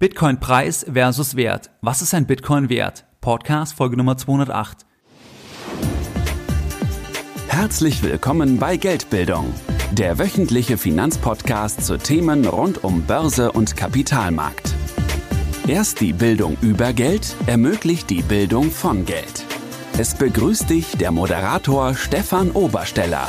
Bitcoin-Preis 0.00 0.86
versus 0.92 1.34
Wert. 1.34 1.70
Was 1.80 2.02
ist 2.02 2.14
ein 2.14 2.24
Bitcoin 2.24 2.68
wert? 2.68 3.04
Podcast 3.20 3.74
Folge 3.74 3.96
Nummer 3.96 4.16
208. 4.16 4.86
Herzlich 7.48 8.04
willkommen 8.04 8.58
bei 8.58 8.76
Geldbildung, 8.76 9.52
der 9.90 10.20
wöchentliche 10.20 10.78
Finanzpodcast 10.78 11.84
zu 11.84 11.98
Themen 11.98 12.46
rund 12.46 12.84
um 12.84 13.02
Börse 13.06 13.50
und 13.50 13.74
Kapitalmarkt. 13.74 14.72
Erst 15.66 16.00
die 16.00 16.12
Bildung 16.12 16.56
über 16.62 16.92
Geld 16.92 17.34
ermöglicht 17.48 18.08
die 18.08 18.22
Bildung 18.22 18.70
von 18.70 19.04
Geld. 19.04 19.46
Es 19.98 20.14
begrüßt 20.14 20.70
dich 20.70 20.96
der 20.96 21.10
Moderator 21.10 21.96
Stefan 21.96 22.52
Obersteller. 22.52 23.28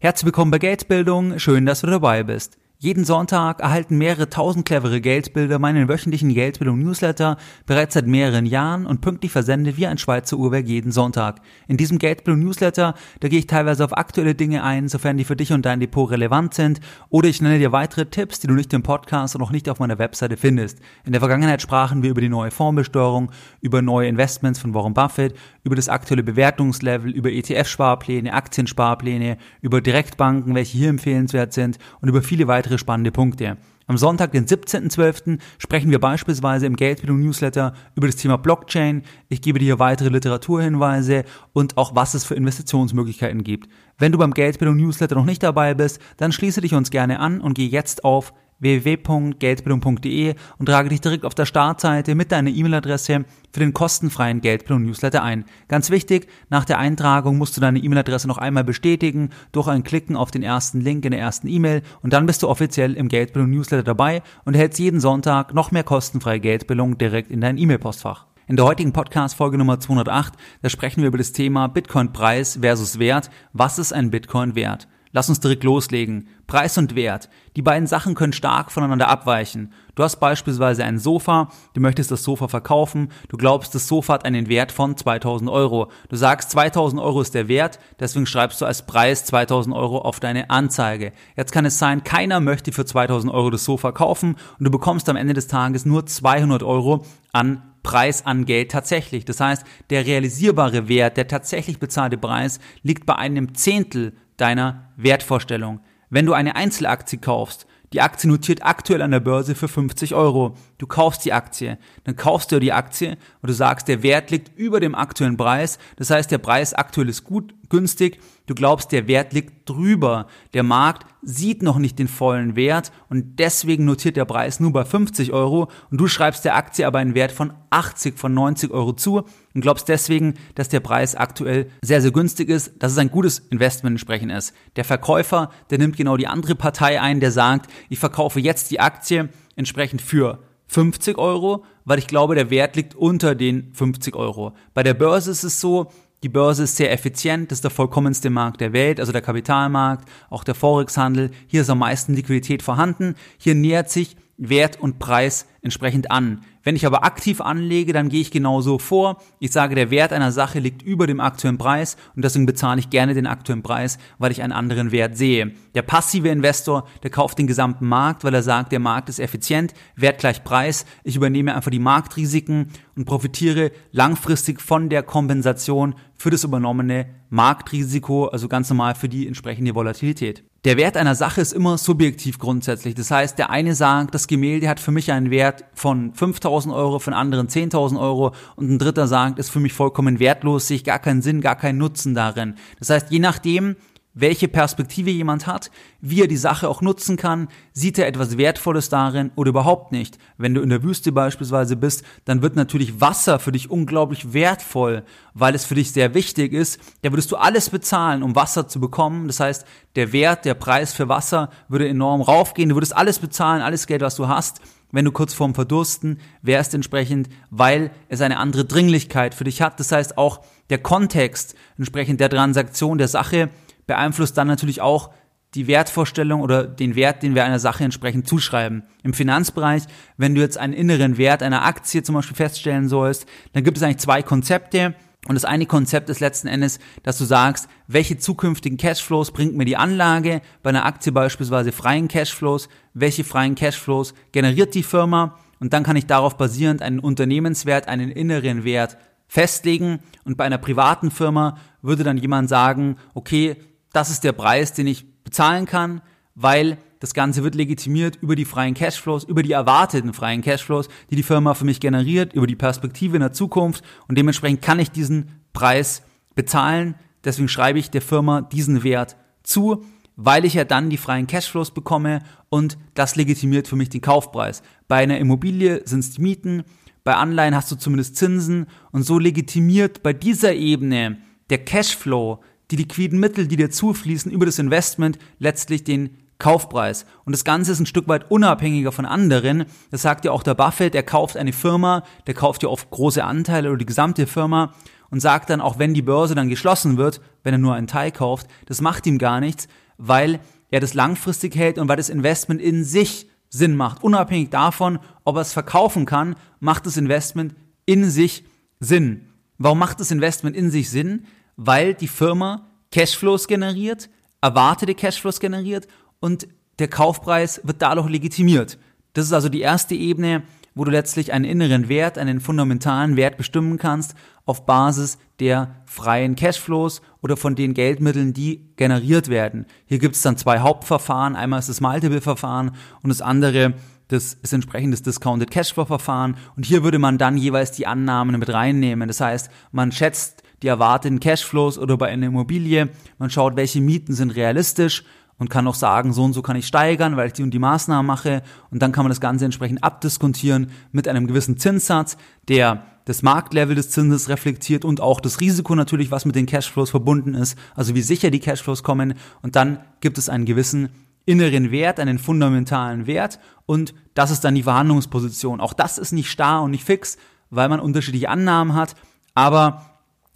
Herzlich 0.00 0.26
willkommen 0.26 0.50
bei 0.50 0.58
Geldbildung. 0.58 1.38
Schön, 1.38 1.66
dass 1.66 1.82
du 1.82 1.86
dabei 1.86 2.24
bist. 2.24 2.58
Jeden 2.80 3.04
Sonntag 3.04 3.60
erhalten 3.60 3.96
mehrere 3.96 4.28
tausend 4.28 4.66
clevere 4.66 5.00
Geldbilder 5.00 5.58
meinen 5.58 5.88
wöchentlichen 5.88 6.34
Geldbildung-Newsletter 6.34 7.38
bereits 7.66 7.94
seit 7.94 8.06
mehreren 8.06 8.46
Jahren 8.46 8.84
und 8.84 9.00
pünktlich 9.00 9.32
versendet 9.32 9.78
wie 9.78 9.86
ein 9.86 9.96
Schweizer 9.96 10.36
Uhrwerk 10.36 10.66
jeden 10.66 10.92
Sonntag. 10.92 11.40
In 11.66 11.76
diesem 11.76 11.98
Geldbildung-Newsletter, 11.98 12.94
da 13.20 13.28
gehe 13.28 13.38
ich 13.38 13.46
teilweise 13.46 13.84
auf 13.84 13.96
aktuelle 13.96 14.34
Dinge 14.34 14.64
ein, 14.64 14.88
sofern 14.88 15.16
die 15.16 15.24
für 15.24 15.36
dich 15.36 15.52
und 15.52 15.64
dein 15.64 15.80
Depot 15.80 16.10
relevant 16.10 16.52
sind, 16.52 16.80
oder 17.08 17.28
ich 17.28 17.40
nenne 17.40 17.58
dir 17.58 17.72
weitere 17.72 18.06
Tipps, 18.06 18.40
die 18.40 18.48
du 18.48 18.54
nicht 18.54 18.72
im 18.74 18.82
Podcast 18.82 19.34
und 19.34 19.40
noch 19.40 19.52
nicht 19.52 19.68
auf 19.70 19.78
meiner 19.78 19.98
Webseite 19.98 20.36
findest. 20.36 20.80
In 21.06 21.12
der 21.12 21.20
Vergangenheit 21.20 21.62
sprachen 21.62 22.02
wir 22.02 22.10
über 22.10 22.20
die 22.20 22.28
neue 22.28 22.50
Fondsbesteuerung, 22.50 23.30
über 23.62 23.80
neue 23.80 24.08
Investments 24.08 24.58
von 24.58 24.74
Warren 24.74 24.94
Buffett, 24.94 25.34
über 25.62 25.76
das 25.76 25.88
aktuelle 25.88 26.22
Bewertungslevel, 26.22 27.12
über 27.12 27.30
ETF-Sparpläne, 27.30 28.34
Aktiensparpläne, 28.34 29.38
über 29.62 29.80
Direktbanken, 29.80 30.54
welche 30.54 30.76
hier 30.76 30.90
empfehlenswert 30.90 31.54
sind 31.54 31.78
und 32.02 32.10
über 32.10 32.20
viele 32.20 32.46
weitere 32.46 32.73
weitere 32.74 32.78
spannende 32.78 33.12
Punkte. 33.12 33.56
Am 33.86 33.98
Sonntag, 33.98 34.32
den 34.32 34.46
17.12., 34.46 35.38
sprechen 35.58 35.90
wir 35.90 36.00
beispielsweise 36.00 36.66
im 36.66 36.74
Geldbildung 36.74 37.20
Newsletter 37.20 37.74
über 37.94 38.06
das 38.06 38.16
Thema 38.16 38.38
Blockchain. 38.38 39.02
Ich 39.28 39.42
gebe 39.42 39.58
dir 39.58 39.78
weitere 39.78 40.08
Literaturhinweise 40.08 41.24
und 41.52 41.76
auch 41.76 41.94
was 41.94 42.14
es 42.14 42.24
für 42.24 42.34
Investitionsmöglichkeiten 42.34 43.44
gibt. 43.44 43.68
Wenn 43.98 44.12
du 44.12 44.18
beim 44.18 44.32
Geldbildung 44.32 44.76
Newsletter 44.76 45.14
noch 45.14 45.26
nicht 45.26 45.42
dabei 45.42 45.74
bist, 45.74 46.00
dann 46.16 46.32
schließe 46.32 46.62
dich 46.62 46.74
uns 46.74 46.90
gerne 46.90 47.20
an 47.20 47.40
und 47.40 47.54
geh 47.54 47.66
jetzt 47.66 48.04
auf 48.04 48.32
www.geldbildung.de 48.60 50.34
und 50.58 50.66
trage 50.66 50.88
dich 50.88 51.00
direkt 51.00 51.24
auf 51.24 51.34
der 51.34 51.46
Startseite 51.46 52.14
mit 52.14 52.32
deiner 52.32 52.50
E-Mail-Adresse 52.50 53.24
für 53.52 53.60
den 53.60 53.72
kostenfreien 53.72 54.40
Geldbildung-Newsletter 54.40 55.22
ein. 55.22 55.44
Ganz 55.68 55.90
wichtig, 55.90 56.28
nach 56.48 56.64
der 56.64 56.78
Eintragung 56.78 57.38
musst 57.38 57.56
du 57.56 57.60
deine 57.60 57.78
E-Mail-Adresse 57.78 58.28
noch 58.28 58.38
einmal 58.38 58.64
bestätigen 58.64 59.30
durch 59.52 59.68
ein 59.68 59.84
Klicken 59.84 60.16
auf 60.16 60.30
den 60.30 60.42
ersten 60.42 60.80
Link 60.80 61.04
in 61.04 61.12
der 61.12 61.20
ersten 61.20 61.48
E-Mail 61.48 61.82
und 62.02 62.12
dann 62.12 62.26
bist 62.26 62.42
du 62.42 62.48
offiziell 62.48 62.94
im 62.94 63.08
Geldbildung-Newsletter 63.08 63.82
dabei 63.84 64.22
und 64.44 64.54
erhältst 64.54 64.78
jeden 64.78 65.00
Sonntag 65.00 65.54
noch 65.54 65.70
mehr 65.70 65.84
kostenfreie 65.84 66.40
Geldbildung 66.40 66.98
direkt 66.98 67.30
in 67.30 67.40
dein 67.40 67.58
E-Mail-Postfach. 67.58 68.26
In 68.46 68.56
der 68.56 68.66
heutigen 68.66 68.92
Podcast-Folge 68.92 69.56
Nummer 69.56 69.80
208, 69.80 70.34
da 70.60 70.68
sprechen 70.68 71.00
wir 71.00 71.08
über 71.08 71.16
das 71.16 71.32
Thema 71.32 71.66
Bitcoin-Preis 71.66 72.58
versus 72.60 72.98
Wert. 72.98 73.30
Was 73.54 73.78
ist 73.78 73.94
ein 73.94 74.10
Bitcoin 74.10 74.54
wert? 74.54 74.86
Lass 75.16 75.28
uns 75.28 75.38
direkt 75.38 75.62
loslegen. 75.62 76.26
Preis 76.48 76.76
und 76.76 76.96
Wert. 76.96 77.28
Die 77.54 77.62
beiden 77.62 77.86
Sachen 77.86 78.16
können 78.16 78.32
stark 78.32 78.72
voneinander 78.72 79.08
abweichen. 79.08 79.72
Du 79.94 80.02
hast 80.02 80.16
beispielsweise 80.16 80.82
ein 80.82 80.98
Sofa, 80.98 81.52
du 81.72 81.80
möchtest 81.80 82.10
das 82.10 82.24
Sofa 82.24 82.48
verkaufen, 82.48 83.10
du 83.28 83.36
glaubst, 83.36 83.76
das 83.76 83.86
Sofa 83.86 84.14
hat 84.14 84.24
einen 84.24 84.48
Wert 84.48 84.72
von 84.72 84.96
2000 84.96 85.48
Euro. 85.48 85.88
Du 86.08 86.16
sagst, 86.16 86.50
2000 86.50 87.00
Euro 87.00 87.20
ist 87.20 87.32
der 87.32 87.46
Wert, 87.46 87.78
deswegen 88.00 88.26
schreibst 88.26 88.60
du 88.60 88.66
als 88.66 88.86
Preis 88.86 89.24
2000 89.24 89.76
Euro 89.76 89.98
auf 89.98 90.18
deine 90.18 90.50
Anzeige. 90.50 91.12
Jetzt 91.36 91.52
kann 91.52 91.64
es 91.64 91.78
sein, 91.78 92.02
keiner 92.02 92.40
möchte 92.40 92.72
für 92.72 92.84
2000 92.84 93.32
Euro 93.32 93.50
das 93.50 93.64
Sofa 93.64 93.92
kaufen 93.92 94.34
und 94.58 94.64
du 94.64 94.70
bekommst 94.72 95.08
am 95.08 95.14
Ende 95.14 95.34
des 95.34 95.46
Tages 95.46 95.86
nur 95.86 96.06
200 96.06 96.64
Euro 96.64 97.06
an 97.32 97.62
Preis 97.84 98.26
an 98.26 98.46
Geld 98.46 98.72
tatsächlich. 98.72 99.24
Das 99.24 99.38
heißt, 99.38 99.64
der 99.90 100.06
realisierbare 100.06 100.88
Wert, 100.88 101.16
der 101.16 101.28
tatsächlich 101.28 101.78
bezahlte 101.78 102.18
Preis 102.18 102.58
liegt 102.82 103.06
bei 103.06 103.14
einem 103.14 103.54
Zehntel 103.54 104.14
deiner 104.36 104.90
Wertvorstellung. 104.96 105.80
Wenn 106.10 106.26
du 106.26 106.32
eine 106.32 106.56
Einzelaktie 106.56 107.18
kaufst, 107.18 107.66
die 107.94 108.00
Aktie 108.00 108.28
notiert 108.28 108.64
aktuell 108.66 109.02
an 109.02 109.12
der 109.12 109.20
Börse 109.20 109.54
für 109.54 109.68
50 109.68 110.16
Euro. 110.16 110.56
Du 110.78 110.86
kaufst 110.88 111.24
die 111.24 111.32
Aktie, 111.32 111.78
dann 112.02 112.16
kaufst 112.16 112.50
du 112.50 112.58
die 112.58 112.72
Aktie 112.72 113.16
und 113.40 113.48
du 113.48 113.52
sagst, 113.52 113.86
der 113.86 114.02
Wert 114.02 114.32
liegt 114.32 114.58
über 114.58 114.80
dem 114.80 114.96
aktuellen 114.96 115.36
Preis. 115.36 115.78
Das 115.94 116.10
heißt, 116.10 116.28
der 116.32 116.38
Preis 116.38 116.74
aktuell 116.74 117.08
ist 117.08 117.22
gut, 117.22 117.54
günstig. 117.74 118.20
Du 118.46 118.54
glaubst, 118.54 118.92
der 118.92 119.08
Wert 119.08 119.32
liegt 119.32 119.68
drüber. 119.68 120.28
Der 120.52 120.62
Markt 120.62 121.06
sieht 121.22 121.62
noch 121.62 121.78
nicht 121.78 121.98
den 121.98 122.06
vollen 122.06 122.54
Wert 122.54 122.92
und 123.08 123.40
deswegen 123.40 123.84
notiert 123.84 124.16
der 124.16 124.26
Preis 124.26 124.60
nur 124.60 124.72
bei 124.72 124.84
50 124.84 125.32
Euro 125.32 125.68
und 125.90 126.00
du 126.00 126.06
schreibst 126.06 126.44
der 126.44 126.54
Aktie 126.54 126.86
aber 126.86 127.00
einen 127.00 127.14
Wert 127.16 127.32
von 127.32 127.52
80, 127.70 128.16
von 128.16 128.32
90 128.32 128.70
Euro 128.70 128.92
zu 128.92 129.24
und 129.54 129.60
glaubst 129.60 129.88
deswegen, 129.88 130.34
dass 130.54 130.68
der 130.68 130.80
Preis 130.80 131.16
aktuell 131.16 131.68
sehr, 131.82 132.00
sehr 132.00 132.12
günstig 132.12 132.48
ist, 132.48 132.74
dass 132.78 132.92
es 132.92 132.98
ein 132.98 133.10
gutes 133.10 133.40
Investment 133.50 133.94
entsprechend 133.94 134.30
ist. 134.30 134.54
Der 134.76 134.84
Verkäufer, 134.84 135.50
der 135.70 135.78
nimmt 135.78 135.96
genau 135.96 136.16
die 136.16 136.28
andere 136.28 136.54
Partei 136.54 137.00
ein, 137.00 137.18
der 137.18 137.32
sagt, 137.32 137.68
ich 137.88 137.98
verkaufe 137.98 138.38
jetzt 138.38 138.70
die 138.70 138.78
Aktie 138.78 139.30
entsprechend 139.56 140.00
für 140.00 140.38
50 140.68 141.18
Euro, 141.18 141.64
weil 141.84 141.98
ich 141.98 142.06
glaube, 142.06 142.34
der 142.34 142.50
Wert 142.50 142.76
liegt 142.76 142.94
unter 142.94 143.34
den 143.34 143.72
50 143.74 144.16
Euro. 144.16 144.54
Bei 144.72 144.82
der 144.82 144.94
Börse 144.94 145.30
ist 145.30 145.44
es 145.44 145.60
so, 145.60 145.92
die 146.24 146.30
Börse 146.30 146.64
ist 146.64 146.76
sehr 146.76 146.90
effizient, 146.90 147.50
das 147.50 147.58
ist 147.58 147.64
der 147.64 147.70
vollkommenste 147.70 148.30
Markt 148.30 148.62
der 148.62 148.72
Welt, 148.72 148.98
also 148.98 149.12
der 149.12 149.20
Kapitalmarkt, 149.20 150.08
auch 150.30 150.42
der 150.42 150.54
Forex-Handel. 150.54 151.30
Hier 151.46 151.60
ist 151.60 151.68
am 151.68 151.80
meisten 151.80 152.14
Liquidität 152.14 152.62
vorhanden. 152.62 153.14
Hier 153.36 153.54
nähert 153.54 153.90
sich 153.90 154.16
Wert 154.38 154.80
und 154.80 154.98
Preis 154.98 155.46
entsprechend 155.60 156.10
an. 156.10 156.40
Wenn 156.64 156.76
ich 156.76 156.86
aber 156.86 157.04
aktiv 157.04 157.42
anlege, 157.42 157.92
dann 157.92 158.08
gehe 158.08 158.22
ich 158.22 158.30
genauso 158.30 158.78
vor. 158.78 159.22
Ich 159.38 159.52
sage, 159.52 159.74
der 159.74 159.90
Wert 159.90 160.14
einer 160.14 160.32
Sache 160.32 160.58
liegt 160.58 160.80
über 160.82 161.06
dem 161.06 161.20
aktuellen 161.20 161.58
Preis 161.58 161.98
und 162.16 162.24
deswegen 162.24 162.46
bezahle 162.46 162.80
ich 162.80 162.88
gerne 162.88 163.12
den 163.12 163.26
aktuellen 163.26 163.62
Preis, 163.62 163.98
weil 164.18 164.32
ich 164.32 164.42
einen 164.42 164.52
anderen 164.52 164.90
Wert 164.90 165.16
sehe. 165.16 165.52
Der 165.74 165.82
passive 165.82 166.30
Investor, 166.30 166.88
der 167.02 167.10
kauft 167.10 167.38
den 167.38 167.46
gesamten 167.46 167.86
Markt, 167.86 168.24
weil 168.24 168.34
er 168.34 168.42
sagt, 168.42 168.72
der 168.72 168.80
Markt 168.80 169.10
ist 169.10 169.20
effizient, 169.20 169.74
Wert 169.94 170.18
gleich 170.18 170.42
Preis. 170.42 170.86
Ich 171.04 171.16
übernehme 171.16 171.54
einfach 171.54 171.70
die 171.70 171.78
Marktrisiken 171.78 172.70
und 172.96 173.04
profitiere 173.04 173.70
langfristig 173.92 174.62
von 174.62 174.88
der 174.88 175.02
Kompensation 175.02 175.94
für 176.16 176.30
das 176.30 176.44
übernommene 176.44 177.06
Marktrisiko, 177.28 178.26
also 178.26 178.48
ganz 178.48 178.70
normal 178.70 178.94
für 178.94 179.10
die 179.10 179.26
entsprechende 179.26 179.74
Volatilität. 179.74 180.44
Der 180.64 180.78
Wert 180.78 180.96
einer 180.96 181.14
Sache 181.14 181.42
ist 181.42 181.52
immer 181.52 181.76
subjektiv 181.76 182.38
grundsätzlich. 182.38 182.94
Das 182.94 183.10
heißt, 183.10 183.38
der 183.38 183.50
eine 183.50 183.74
sagt, 183.74 184.14
das 184.14 184.26
Gemälde 184.26 184.66
hat 184.66 184.80
für 184.80 184.92
mich 184.92 185.12
einen 185.12 185.30
Wert 185.30 185.66
von 185.74 186.14
5000 186.14 186.74
Euro, 186.74 187.00
von 187.00 187.12
anderen 187.12 187.48
10.000 187.48 188.00
Euro 188.00 188.32
und 188.56 188.70
ein 188.70 188.78
dritter 188.78 189.06
sagt, 189.06 189.38
ist 189.38 189.50
für 189.50 189.60
mich 189.60 189.74
vollkommen 189.74 190.20
wertlos, 190.20 190.66
sehe 190.66 190.78
ich 190.78 190.84
gar 190.84 191.00
keinen 191.00 191.20
Sinn, 191.20 191.42
gar 191.42 191.56
keinen 191.56 191.76
Nutzen 191.76 192.14
darin. 192.14 192.54
Das 192.78 192.88
heißt, 192.88 193.10
je 193.10 193.18
nachdem, 193.18 193.76
welche 194.14 194.46
Perspektive 194.48 195.10
jemand 195.10 195.46
hat, 195.46 195.70
wie 196.00 196.22
er 196.22 196.28
die 196.28 196.36
Sache 196.36 196.68
auch 196.68 196.80
nutzen 196.80 197.16
kann, 197.16 197.48
sieht 197.72 197.98
er 197.98 198.06
etwas 198.06 198.38
Wertvolles 198.38 198.88
darin 198.88 199.32
oder 199.34 199.50
überhaupt 199.50 199.90
nicht. 199.90 200.18
Wenn 200.38 200.54
du 200.54 200.62
in 200.62 200.70
der 200.70 200.84
Wüste 200.84 201.10
beispielsweise 201.10 201.76
bist, 201.76 202.04
dann 202.24 202.40
wird 202.40 202.54
natürlich 202.54 203.00
Wasser 203.00 203.40
für 203.40 203.52
dich 203.52 203.70
unglaublich 203.70 204.32
wertvoll, 204.32 205.02
weil 205.34 205.54
es 205.54 205.64
für 205.64 205.74
dich 205.74 205.90
sehr 205.92 206.14
wichtig 206.14 206.52
ist. 206.52 206.80
Da 207.02 207.10
würdest 207.10 207.32
du 207.32 207.36
alles 207.36 207.70
bezahlen, 207.70 208.22
um 208.22 208.36
Wasser 208.36 208.68
zu 208.68 208.80
bekommen. 208.80 209.26
Das 209.26 209.40
heißt, 209.40 209.66
der 209.96 210.12
Wert, 210.12 210.44
der 210.44 210.54
Preis 210.54 210.92
für 210.92 211.08
Wasser 211.08 211.50
würde 211.68 211.88
enorm 211.88 212.22
raufgehen. 212.22 212.68
Du 212.68 212.76
würdest 212.76 212.96
alles 212.96 213.18
bezahlen, 213.18 213.62
alles 213.62 213.86
Geld, 213.86 214.00
was 214.00 214.14
du 214.14 214.28
hast. 214.28 214.60
Wenn 214.92 215.04
du 215.04 215.10
kurz 215.10 215.34
vorm 215.34 215.56
Verdursten 215.56 216.20
wärst 216.40 216.72
entsprechend, 216.72 217.28
weil 217.50 217.90
es 218.08 218.20
eine 218.20 218.38
andere 218.38 218.64
Dringlichkeit 218.64 219.34
für 219.34 219.42
dich 219.42 219.60
hat. 219.60 219.80
Das 219.80 219.90
heißt 219.90 220.16
auch 220.18 220.40
der 220.70 220.78
Kontext 220.78 221.56
entsprechend 221.76 222.20
der 222.20 222.30
Transaktion, 222.30 222.98
der 222.98 223.08
Sache, 223.08 223.50
beeinflusst 223.86 224.36
dann 224.36 224.48
natürlich 224.48 224.80
auch 224.80 225.10
die 225.54 225.66
Wertvorstellung 225.66 226.40
oder 226.40 226.64
den 226.64 226.96
Wert, 226.96 227.22
den 227.22 227.34
wir 227.34 227.44
einer 227.44 227.60
Sache 227.60 227.84
entsprechend 227.84 228.26
zuschreiben. 228.26 228.82
Im 229.02 229.14
Finanzbereich, 229.14 229.84
wenn 230.16 230.34
du 230.34 230.40
jetzt 230.40 230.58
einen 230.58 230.72
inneren 230.72 231.16
Wert 231.16 231.42
einer 231.42 231.64
Aktie 231.64 232.02
zum 232.02 232.16
Beispiel 232.16 232.36
feststellen 232.36 232.88
sollst, 232.88 233.26
dann 233.52 233.62
gibt 233.62 233.76
es 233.76 233.82
eigentlich 233.82 233.98
zwei 233.98 234.22
Konzepte. 234.22 234.94
Und 235.26 235.36
das 235.36 235.44
eine 235.44 235.64
Konzept 235.64 236.10
ist 236.10 236.20
letzten 236.20 236.48
Endes, 236.48 236.80
dass 237.02 237.16
du 237.16 237.24
sagst, 237.24 237.68
welche 237.86 238.18
zukünftigen 238.18 238.76
Cashflows 238.76 239.30
bringt 239.30 239.56
mir 239.56 239.64
die 239.64 239.76
Anlage, 239.76 240.42
bei 240.62 240.70
einer 240.70 240.84
Aktie 240.84 241.12
beispielsweise 241.12 241.72
freien 241.72 242.08
Cashflows, 242.08 242.68
welche 242.92 243.24
freien 243.24 243.54
Cashflows 243.54 244.12
generiert 244.32 244.74
die 244.74 244.82
Firma 244.82 245.38
und 245.60 245.72
dann 245.72 245.82
kann 245.82 245.96
ich 245.96 246.04
darauf 246.04 246.36
basierend 246.36 246.82
einen 246.82 246.98
Unternehmenswert, 246.98 247.88
einen 247.88 248.10
inneren 248.10 248.64
Wert 248.64 248.98
festlegen 249.28 250.00
und 250.24 250.36
bei 250.36 250.44
einer 250.44 250.58
privaten 250.58 251.10
Firma 251.10 251.56
würde 251.80 252.04
dann 252.04 252.18
jemand 252.18 252.50
sagen, 252.50 252.96
okay, 253.14 253.56
das 253.94 254.10
ist 254.10 254.24
der 254.24 254.32
Preis, 254.32 254.74
den 254.74 254.86
ich 254.86 255.06
bezahlen 255.24 255.64
kann, 255.64 256.02
weil 256.34 256.78
das 257.00 257.14
Ganze 257.14 257.42
wird 257.42 257.54
legitimiert 257.54 258.16
über 258.20 258.34
die 258.34 258.44
freien 258.44 258.74
Cashflows, 258.74 259.24
über 259.24 259.42
die 259.42 259.52
erwarteten 259.52 260.12
freien 260.12 260.42
Cashflows, 260.42 260.88
die 261.10 261.16
die 261.16 261.22
Firma 261.22 261.54
für 261.54 261.64
mich 261.64 261.80
generiert, 261.80 262.32
über 262.32 262.46
die 262.46 262.56
Perspektive 262.56 263.16
in 263.16 263.20
der 263.20 263.32
Zukunft 263.32 263.84
und 264.08 264.18
dementsprechend 264.18 264.62
kann 264.62 264.78
ich 264.78 264.90
diesen 264.90 265.40
Preis 265.52 266.02
bezahlen. 266.34 266.96
Deswegen 267.24 267.48
schreibe 267.48 267.78
ich 267.78 267.90
der 267.90 268.02
Firma 268.02 268.42
diesen 268.42 268.82
Wert 268.82 269.16
zu. 269.42 269.84
weil 270.16 270.44
ich 270.44 270.54
ja 270.54 270.64
dann 270.64 270.90
die 270.90 270.96
freien 270.96 271.26
Cashflows 271.26 271.72
bekomme 271.72 272.20
und 272.48 272.78
das 272.94 273.16
legitimiert 273.16 273.66
für 273.66 273.74
mich 273.74 273.88
den 273.88 274.00
Kaufpreis. 274.00 274.62
Bei 274.86 274.98
einer 274.98 275.18
Immobilie 275.18 275.82
sind 275.86 276.00
es 276.00 276.12
die 276.12 276.22
Mieten, 276.22 276.62
bei 277.02 277.14
Anleihen 277.14 277.54
hast 277.54 277.70
du 277.72 277.76
zumindest 277.76 278.16
Zinsen 278.16 278.66
und 278.92 279.02
so 279.02 279.18
legitimiert 279.18 280.02
bei 280.02 280.12
dieser 280.12 280.54
Ebene 280.54 281.18
der 281.50 281.64
Cashflow, 281.64 282.42
die 282.74 282.82
liquiden 282.82 283.20
Mittel, 283.20 283.46
die 283.46 283.56
dir 283.56 283.70
zufließen 283.70 284.32
über 284.32 284.46
das 284.46 284.58
Investment, 284.58 285.18
letztlich 285.38 285.84
den 285.84 286.10
Kaufpreis. 286.38 287.06
Und 287.24 287.32
das 287.32 287.44
Ganze 287.44 287.70
ist 287.70 287.78
ein 287.78 287.86
Stück 287.86 288.08
weit 288.08 288.30
unabhängiger 288.32 288.90
von 288.90 289.06
anderen. 289.06 289.66
Das 289.92 290.02
sagt 290.02 290.24
ja 290.24 290.32
auch 290.32 290.42
der 290.42 290.54
Buffett, 290.54 290.92
der 290.92 291.04
kauft 291.04 291.36
eine 291.36 291.52
Firma, 291.52 292.02
der 292.26 292.34
kauft 292.34 292.64
ja 292.64 292.68
oft 292.68 292.90
große 292.90 293.22
Anteile 293.22 293.68
oder 293.68 293.78
die 293.78 293.86
gesamte 293.86 294.26
Firma 294.26 294.74
und 295.10 295.20
sagt 295.20 295.50
dann, 295.50 295.60
auch 295.60 295.78
wenn 295.78 295.94
die 295.94 296.02
Börse 296.02 296.34
dann 296.34 296.48
geschlossen 296.48 296.96
wird, 296.96 297.20
wenn 297.44 297.54
er 297.54 297.58
nur 297.58 297.74
einen 297.74 297.86
Teil 297.86 298.10
kauft, 298.10 298.48
das 298.66 298.80
macht 298.80 299.06
ihm 299.06 299.18
gar 299.18 299.38
nichts, 299.38 299.68
weil 299.96 300.40
er 300.70 300.80
das 300.80 300.94
langfristig 300.94 301.54
hält 301.54 301.78
und 301.78 301.86
weil 301.88 301.96
das 301.96 302.08
Investment 302.08 302.60
in 302.60 302.82
sich 302.82 303.28
Sinn 303.48 303.76
macht. 303.76 304.02
Unabhängig 304.02 304.50
davon, 304.50 304.98
ob 305.22 305.36
er 305.36 305.42
es 305.42 305.52
verkaufen 305.52 306.06
kann, 306.06 306.34
macht 306.58 306.86
das 306.86 306.96
Investment 306.96 307.54
in 307.86 308.10
sich 308.10 308.44
Sinn. 308.80 309.28
Warum 309.58 309.78
macht 309.78 310.00
das 310.00 310.10
Investment 310.10 310.56
in 310.56 310.72
sich 310.72 310.90
Sinn? 310.90 311.26
Weil 311.56 311.94
die 311.94 312.08
Firma 312.08 312.66
Cashflows 312.90 313.48
generiert, 313.48 314.08
erwartete 314.40 314.94
Cashflows 314.94 315.40
generiert 315.40 315.88
und 316.20 316.46
der 316.78 316.88
Kaufpreis 316.88 317.60
wird 317.64 317.82
dadurch 317.82 318.08
legitimiert. 318.08 318.78
Das 319.12 319.26
ist 319.26 319.32
also 319.32 319.48
die 319.48 319.60
erste 319.60 319.94
Ebene, 319.94 320.42
wo 320.74 320.84
du 320.84 320.90
letztlich 320.90 321.32
einen 321.32 321.44
inneren 321.44 321.88
Wert, 321.88 322.18
einen 322.18 322.40
fundamentalen 322.40 323.16
Wert 323.16 323.36
bestimmen 323.36 323.78
kannst 323.78 324.14
auf 324.44 324.66
Basis 324.66 325.18
der 325.40 325.76
freien 325.86 326.34
Cashflows 326.34 327.00
oder 327.22 327.36
von 327.36 327.54
den 327.54 327.74
Geldmitteln, 327.74 328.34
die 328.34 328.72
generiert 328.76 329.28
werden. 329.28 329.66
Hier 329.86 329.98
gibt 329.98 330.16
es 330.16 330.22
dann 330.22 330.36
zwei 330.36 330.60
Hauptverfahren. 330.60 331.36
Einmal 331.36 331.60
ist 331.60 331.68
das 331.68 331.80
Multiple-Verfahren 331.80 332.72
und 333.02 333.08
das 333.08 333.22
andere 333.22 333.74
das 334.08 334.34
ist 334.34 334.52
entsprechend 334.52 334.92
das 334.92 335.02
Discounted 335.02 335.50
Cashflow-Verfahren. 335.50 336.36
Und 336.56 336.66
hier 336.66 336.84
würde 336.84 336.98
man 336.98 337.18
dann 337.18 337.36
jeweils 337.36 337.72
die 337.72 337.86
Annahmen 337.86 338.38
mit 338.38 338.52
reinnehmen. 338.52 339.08
Das 339.08 339.20
heißt, 339.20 339.50
man 339.72 339.92
schätzt 339.92 340.43
die 340.64 340.68
erwarteten 340.68 341.20
Cashflows 341.20 341.78
oder 341.78 341.98
bei 341.98 342.08
einer 342.08 342.26
Immobilie, 342.26 342.88
man 343.18 343.28
schaut, 343.28 343.54
welche 343.54 343.82
Mieten 343.82 344.14
sind 344.14 344.30
realistisch 344.30 345.04
und 345.36 345.50
kann 345.50 345.68
auch 345.68 345.74
sagen, 345.74 346.14
so 346.14 346.24
und 346.24 346.32
so 346.32 346.40
kann 346.40 346.56
ich 346.56 346.66
steigern, 346.66 347.18
weil 347.18 347.26
ich 347.26 347.34
die 347.34 347.42
und 347.42 347.50
die 347.50 347.58
Maßnahmen 347.58 348.06
mache. 348.06 348.42
Und 348.70 348.80
dann 348.80 348.90
kann 348.90 349.04
man 349.04 349.10
das 349.10 349.20
Ganze 349.20 349.44
entsprechend 349.44 349.84
abdiskontieren 349.84 350.70
mit 350.90 351.06
einem 351.06 351.26
gewissen 351.26 351.58
Zinssatz, 351.58 352.16
der 352.48 352.82
das 353.04 353.22
Marktlevel 353.22 353.74
des 353.74 353.90
Zinses 353.90 354.30
reflektiert 354.30 354.86
und 354.86 355.02
auch 355.02 355.20
das 355.20 355.38
Risiko 355.40 355.74
natürlich, 355.74 356.10
was 356.10 356.24
mit 356.24 356.34
den 356.34 356.46
Cashflows 356.46 356.88
verbunden 356.88 357.34
ist, 357.34 357.58
also 357.74 357.94
wie 357.94 358.00
sicher 358.00 358.30
die 358.30 358.40
Cashflows 358.40 358.82
kommen. 358.82 359.14
Und 359.42 359.56
dann 359.56 359.80
gibt 360.00 360.16
es 360.16 360.30
einen 360.30 360.46
gewissen 360.46 360.88
inneren 361.26 361.72
Wert, 361.72 362.00
einen 362.00 362.18
fundamentalen 362.18 363.06
Wert. 363.06 363.38
Und 363.66 363.92
das 364.14 364.30
ist 364.30 364.44
dann 364.44 364.54
die 364.54 364.62
Verhandlungsposition. 364.62 365.60
Auch 365.60 365.74
das 365.74 365.98
ist 365.98 366.12
nicht 366.12 366.30
starr 366.30 366.62
und 366.62 366.70
nicht 366.70 366.84
fix, 366.84 367.18
weil 367.50 367.68
man 367.68 367.80
unterschiedliche 367.80 368.30
Annahmen 368.30 368.74
hat, 368.74 368.94
aber 369.34 369.93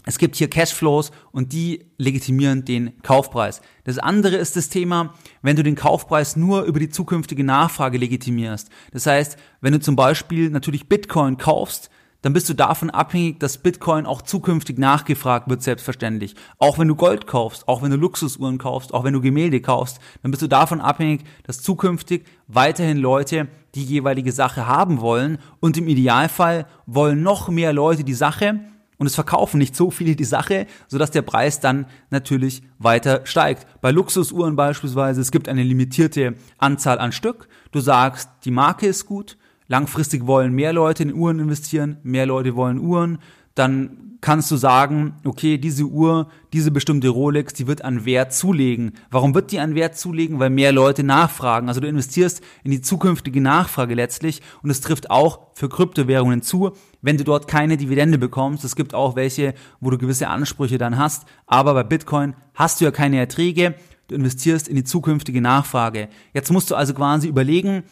es 0.09 0.17
gibt 0.17 0.37
hier 0.37 0.49
Cashflows 0.49 1.11
und 1.33 1.53
die 1.53 1.85
legitimieren 1.99 2.65
den 2.65 3.03
Kaufpreis. 3.03 3.61
Das 3.85 3.99
andere 3.99 4.37
ist 4.37 4.57
das 4.57 4.71
Thema, 4.71 5.13
wenn 5.43 5.55
du 5.55 5.63
den 5.63 5.75
Kaufpreis 5.75 6.35
nur 6.35 6.63
über 6.63 6.81
die 6.81 6.89
zukünftige 6.89 7.45
Nachfrage 7.45 7.99
legitimierst. 7.99 8.71
Das 8.91 9.05
heißt, 9.05 9.37
wenn 9.61 9.75
du 9.75 9.81
zum 9.81 9.97
Beispiel 9.97 10.49
natürlich 10.49 10.89
Bitcoin 10.89 11.37
kaufst, 11.37 11.91
dann 12.23 12.33
bist 12.33 12.49
du 12.49 12.55
davon 12.55 12.89
abhängig, 12.89 13.39
dass 13.39 13.59
Bitcoin 13.59 14.07
auch 14.07 14.23
zukünftig 14.23 14.79
nachgefragt 14.79 15.51
wird, 15.51 15.63
selbstverständlich. 15.63 16.35
Auch 16.57 16.79
wenn 16.79 16.89
du 16.89 16.97
Gold 16.97 17.27
kaufst, 17.27 17.69
auch 17.69 17.83
wenn 17.83 17.91
du 17.91 17.99
Luxusuhren 17.99 18.57
kaufst, 18.57 18.95
auch 18.95 19.05
wenn 19.05 19.13
du 19.13 19.21
Gemälde 19.21 19.61
kaufst, 19.61 20.01
dann 20.23 20.31
bist 20.31 20.43
du 20.43 20.49
davon 20.49 20.81
abhängig, 20.81 21.25
dass 21.43 21.61
zukünftig 21.61 22.25
weiterhin 22.47 22.97
Leute 22.97 23.49
die 23.75 23.85
jeweilige 23.85 24.33
Sache 24.33 24.67
haben 24.67 25.03
wollen 25.03 25.37
und 25.61 25.77
im 25.77 25.87
Idealfall 25.87 26.67
wollen 26.87 27.23
noch 27.23 27.51
mehr 27.51 27.75
Leute 27.75 28.05
die 28.05 28.15
Sache 28.15 28.61
und 28.99 29.07
es 29.07 29.15
verkaufen 29.15 29.59
nicht 29.59 29.77
so 29.77 29.91
viele 29.91 30.17
die 30.17 30.25
Sache, 30.25 30.67
sodass 30.89 31.11
der 31.11 31.23
Preis 31.23 31.61
dann 31.61 31.87
natürlich 32.11 32.63
weiter 32.79 33.21
steigt. 33.25 33.67
Bei 33.81 33.91
Luxusuhren 33.91 34.57
beispielsweise, 34.57 35.21
es 35.21 35.31
gibt 35.31 35.49
eine 35.49 35.63
limitierte 35.63 36.35
Anzahl 36.59 36.99
an 36.99 37.13
Stück. 37.13 37.49
Du 37.71 37.81
sagst, 37.81 38.29
die 38.45 38.51
Marke 38.51 38.87
ist 38.87 39.07
gut, 39.07 39.39
langfristig 39.69 40.27
wollen 40.27 40.53
mehr 40.53 40.73
Leute 40.73 41.05
in 41.05 41.15
Uhren 41.15 41.39
investieren, 41.39 41.99
mehr 42.03 42.27
Leute 42.27 42.57
wollen 42.57 42.81
Uhren, 42.81 43.19
dann 43.55 44.08
kannst 44.21 44.51
du 44.51 44.57
sagen, 44.57 45.15
okay, 45.25 45.59
diese 45.59 45.85
Uhr, 45.85 46.29
diese 46.53 46.71
bestimmte 46.71 47.09
Rolex, 47.09 47.53
die 47.53 47.67
wird 47.67 47.85
an 47.85 48.05
Wert 48.05 48.35
zulegen. 48.35 48.93
Warum 49.11 49.35
wird 49.35 49.53
die 49.53 49.61
an 49.61 49.75
Wert 49.75 49.97
zulegen? 49.97 50.41
Weil 50.41 50.51
mehr 50.51 50.73
Leute 50.73 51.05
nachfragen. 51.05 51.69
Also 51.69 51.81
du 51.81 51.89
investierst 51.89 52.43
in 52.65 52.71
die 52.71 52.81
zukünftige 52.81 53.41
Nachfrage 53.41 53.95
letztlich 53.95 54.43
und 54.63 54.71
es 54.71 54.81
trifft 54.81 55.11
auch 55.11 55.41
für 55.55 55.69
Kryptowährungen 55.69 56.43
zu, 56.43 56.73
wenn 57.01 57.17
du 57.17 57.25
dort 57.25 57.49
keine 57.49 57.77
Dividende 57.77 58.19
bekommst. 58.19 58.65
Es 58.65 58.77
gibt 58.77 58.95
auch 58.95 59.15
welche, 59.15 59.55
wo 59.81 59.91
du 59.91 59.99
gewisse 59.99 60.29
Ansprüche 60.29 60.79
dann 60.79 60.99
hast, 60.99 61.27
aber 61.47 61.75
bei 61.75 61.85
Bitcoin 61.85 62.35
hast 62.55 62.81
du 62.81 62.87
ja 62.87 62.91
keine 62.91 63.19
Erträge. 63.19 63.75
Du 64.09 64.15
investierst 64.15 64.69
in 64.69 64.77
die 64.77 64.85
zukünftige 64.85 65.43
Nachfrage. 65.43 66.09
Jetzt 66.33 66.51
musst 66.51 66.71
du 66.71 66.75
also 66.75 66.95
quasi 66.95 67.29
überlegen, 67.29 67.83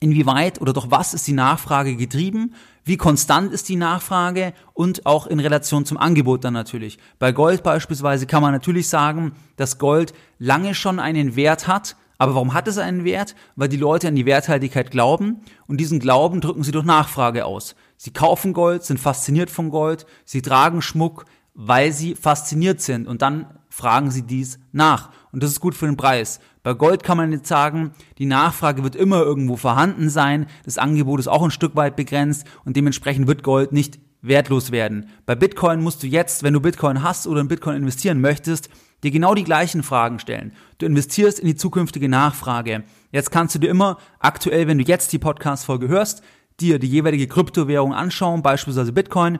inwieweit 0.00 0.60
oder 0.60 0.72
doch 0.72 0.90
was 0.90 1.14
ist 1.14 1.26
die 1.26 1.32
Nachfrage 1.32 1.96
getrieben, 1.96 2.54
wie 2.84 2.96
konstant 2.96 3.52
ist 3.52 3.68
die 3.68 3.76
Nachfrage 3.76 4.52
und 4.74 5.06
auch 5.06 5.26
in 5.26 5.40
Relation 5.40 5.84
zum 5.84 5.98
Angebot 5.98 6.44
dann 6.44 6.54
natürlich. 6.54 6.98
Bei 7.18 7.32
Gold 7.32 7.62
beispielsweise 7.62 8.26
kann 8.26 8.42
man 8.42 8.52
natürlich 8.52 8.88
sagen, 8.88 9.32
dass 9.56 9.78
Gold 9.78 10.14
lange 10.38 10.74
schon 10.74 11.00
einen 11.00 11.36
Wert 11.36 11.66
hat, 11.66 11.96
aber 12.18 12.34
warum 12.34 12.54
hat 12.54 12.68
es 12.68 12.78
einen 12.78 13.04
Wert? 13.04 13.34
Weil 13.56 13.68
die 13.68 13.76
Leute 13.76 14.08
an 14.08 14.14
die 14.14 14.26
Werthaltigkeit 14.26 14.90
glauben 14.90 15.40
und 15.66 15.78
diesen 15.78 15.98
Glauben 16.00 16.40
drücken 16.40 16.62
sie 16.62 16.72
durch 16.72 16.84
Nachfrage 16.84 17.44
aus. 17.44 17.74
Sie 17.96 18.12
kaufen 18.12 18.52
Gold, 18.52 18.84
sind 18.84 19.00
fasziniert 19.00 19.50
von 19.50 19.70
Gold, 19.70 20.06
sie 20.24 20.42
tragen 20.42 20.82
Schmuck, 20.82 21.24
weil 21.54 21.92
sie 21.92 22.14
fasziniert 22.14 22.80
sind 22.80 23.08
und 23.08 23.22
dann 23.22 23.46
fragen 23.68 24.10
sie 24.10 24.22
dies 24.22 24.58
nach. 24.72 25.10
Und 25.36 25.42
das 25.42 25.50
ist 25.50 25.60
gut 25.60 25.74
für 25.74 25.84
den 25.84 25.98
Preis. 25.98 26.40
Bei 26.62 26.72
Gold 26.72 27.02
kann 27.02 27.18
man 27.18 27.30
jetzt 27.30 27.46
sagen, 27.46 27.90
die 28.16 28.24
Nachfrage 28.24 28.82
wird 28.82 28.96
immer 28.96 29.20
irgendwo 29.20 29.56
vorhanden 29.56 30.08
sein, 30.08 30.46
das 30.64 30.78
Angebot 30.78 31.20
ist 31.20 31.28
auch 31.28 31.42
ein 31.42 31.50
Stück 31.50 31.76
weit 31.76 31.94
begrenzt 31.94 32.46
und 32.64 32.74
dementsprechend 32.74 33.26
wird 33.26 33.42
Gold 33.42 33.70
nicht 33.70 33.98
wertlos 34.22 34.72
werden. 34.72 35.10
Bei 35.26 35.34
Bitcoin 35.34 35.82
musst 35.82 36.02
du 36.02 36.06
jetzt, 36.06 36.42
wenn 36.42 36.54
du 36.54 36.60
Bitcoin 36.60 37.02
hast 37.02 37.26
oder 37.26 37.42
in 37.42 37.48
Bitcoin 37.48 37.76
investieren 37.76 38.22
möchtest, 38.22 38.70
dir 39.04 39.10
genau 39.10 39.34
die 39.34 39.44
gleichen 39.44 39.82
Fragen 39.82 40.20
stellen. 40.20 40.52
Du 40.78 40.86
investierst 40.86 41.38
in 41.38 41.48
die 41.48 41.54
zukünftige 41.54 42.08
Nachfrage. 42.08 42.84
Jetzt 43.12 43.30
kannst 43.30 43.54
du 43.54 43.58
dir 43.58 43.68
immer 43.68 43.98
aktuell, 44.20 44.68
wenn 44.68 44.78
du 44.78 44.84
jetzt 44.84 45.12
die 45.12 45.18
Podcast-Folge 45.18 45.88
hörst, 45.88 46.22
dir 46.60 46.78
die 46.78 46.88
jeweilige 46.88 47.26
Kryptowährung 47.26 47.92
anschauen, 47.92 48.40
beispielsweise 48.40 48.94
Bitcoin, 48.94 49.38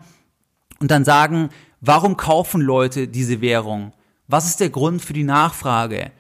und 0.78 0.90
dann 0.90 1.06
sagen, 1.06 1.48
warum 1.80 2.18
kaufen 2.18 2.60
Leute 2.60 3.08
diese 3.08 3.40
Währung? 3.40 3.94
Was 4.28 4.46
ist 4.46 4.58
der 4.58 4.70
Grund 4.70 5.02
für 5.02 5.12
die 5.12 5.22
Nachfrage? 5.22 6.10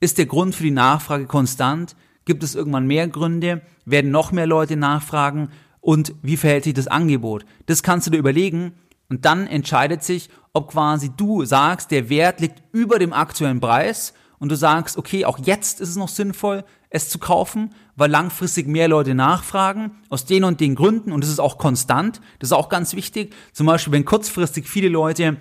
Ist 0.00 0.18
der 0.18 0.26
Grund 0.26 0.56
für 0.56 0.64
die 0.64 0.72
Nachfrage 0.72 1.26
konstant? 1.26 1.94
Gibt 2.24 2.42
es 2.42 2.56
irgendwann 2.56 2.88
mehr 2.88 3.06
Gründe? 3.06 3.62
Werden 3.84 4.10
noch 4.10 4.32
mehr 4.32 4.48
Leute 4.48 4.76
nachfragen? 4.76 5.48
Und 5.80 6.12
wie 6.22 6.36
verhält 6.36 6.64
sich 6.64 6.74
das 6.74 6.88
Angebot? 6.88 7.44
Das 7.66 7.84
kannst 7.84 8.08
du 8.08 8.10
dir 8.10 8.18
überlegen 8.18 8.72
und 9.08 9.24
dann 9.24 9.46
entscheidet 9.46 10.02
sich, 10.02 10.28
ob 10.52 10.72
quasi 10.72 11.10
du 11.16 11.44
sagst, 11.44 11.92
der 11.92 12.08
Wert 12.08 12.40
liegt 12.40 12.62
über 12.72 12.98
dem 12.98 13.12
aktuellen 13.12 13.60
Preis 13.60 14.12
und 14.40 14.50
du 14.50 14.56
sagst, 14.56 14.96
okay, 14.96 15.24
auch 15.24 15.38
jetzt 15.38 15.80
ist 15.80 15.90
es 15.90 15.96
noch 15.96 16.08
sinnvoll, 16.08 16.64
es 16.90 17.08
zu 17.08 17.20
kaufen, 17.20 17.70
weil 17.94 18.10
langfristig 18.10 18.66
mehr 18.66 18.88
Leute 18.88 19.14
nachfragen, 19.14 19.92
aus 20.08 20.24
den 20.24 20.42
und 20.42 20.58
den 20.58 20.74
Gründen 20.74 21.12
und 21.12 21.22
das 21.22 21.30
ist 21.30 21.38
auch 21.38 21.58
konstant, 21.58 22.20
das 22.40 22.48
ist 22.48 22.52
auch 22.52 22.68
ganz 22.68 22.94
wichtig. 22.94 23.34
Zum 23.52 23.66
Beispiel, 23.66 23.92
wenn 23.92 24.04
kurzfristig 24.04 24.68
viele 24.68 24.88
Leute 24.88 25.36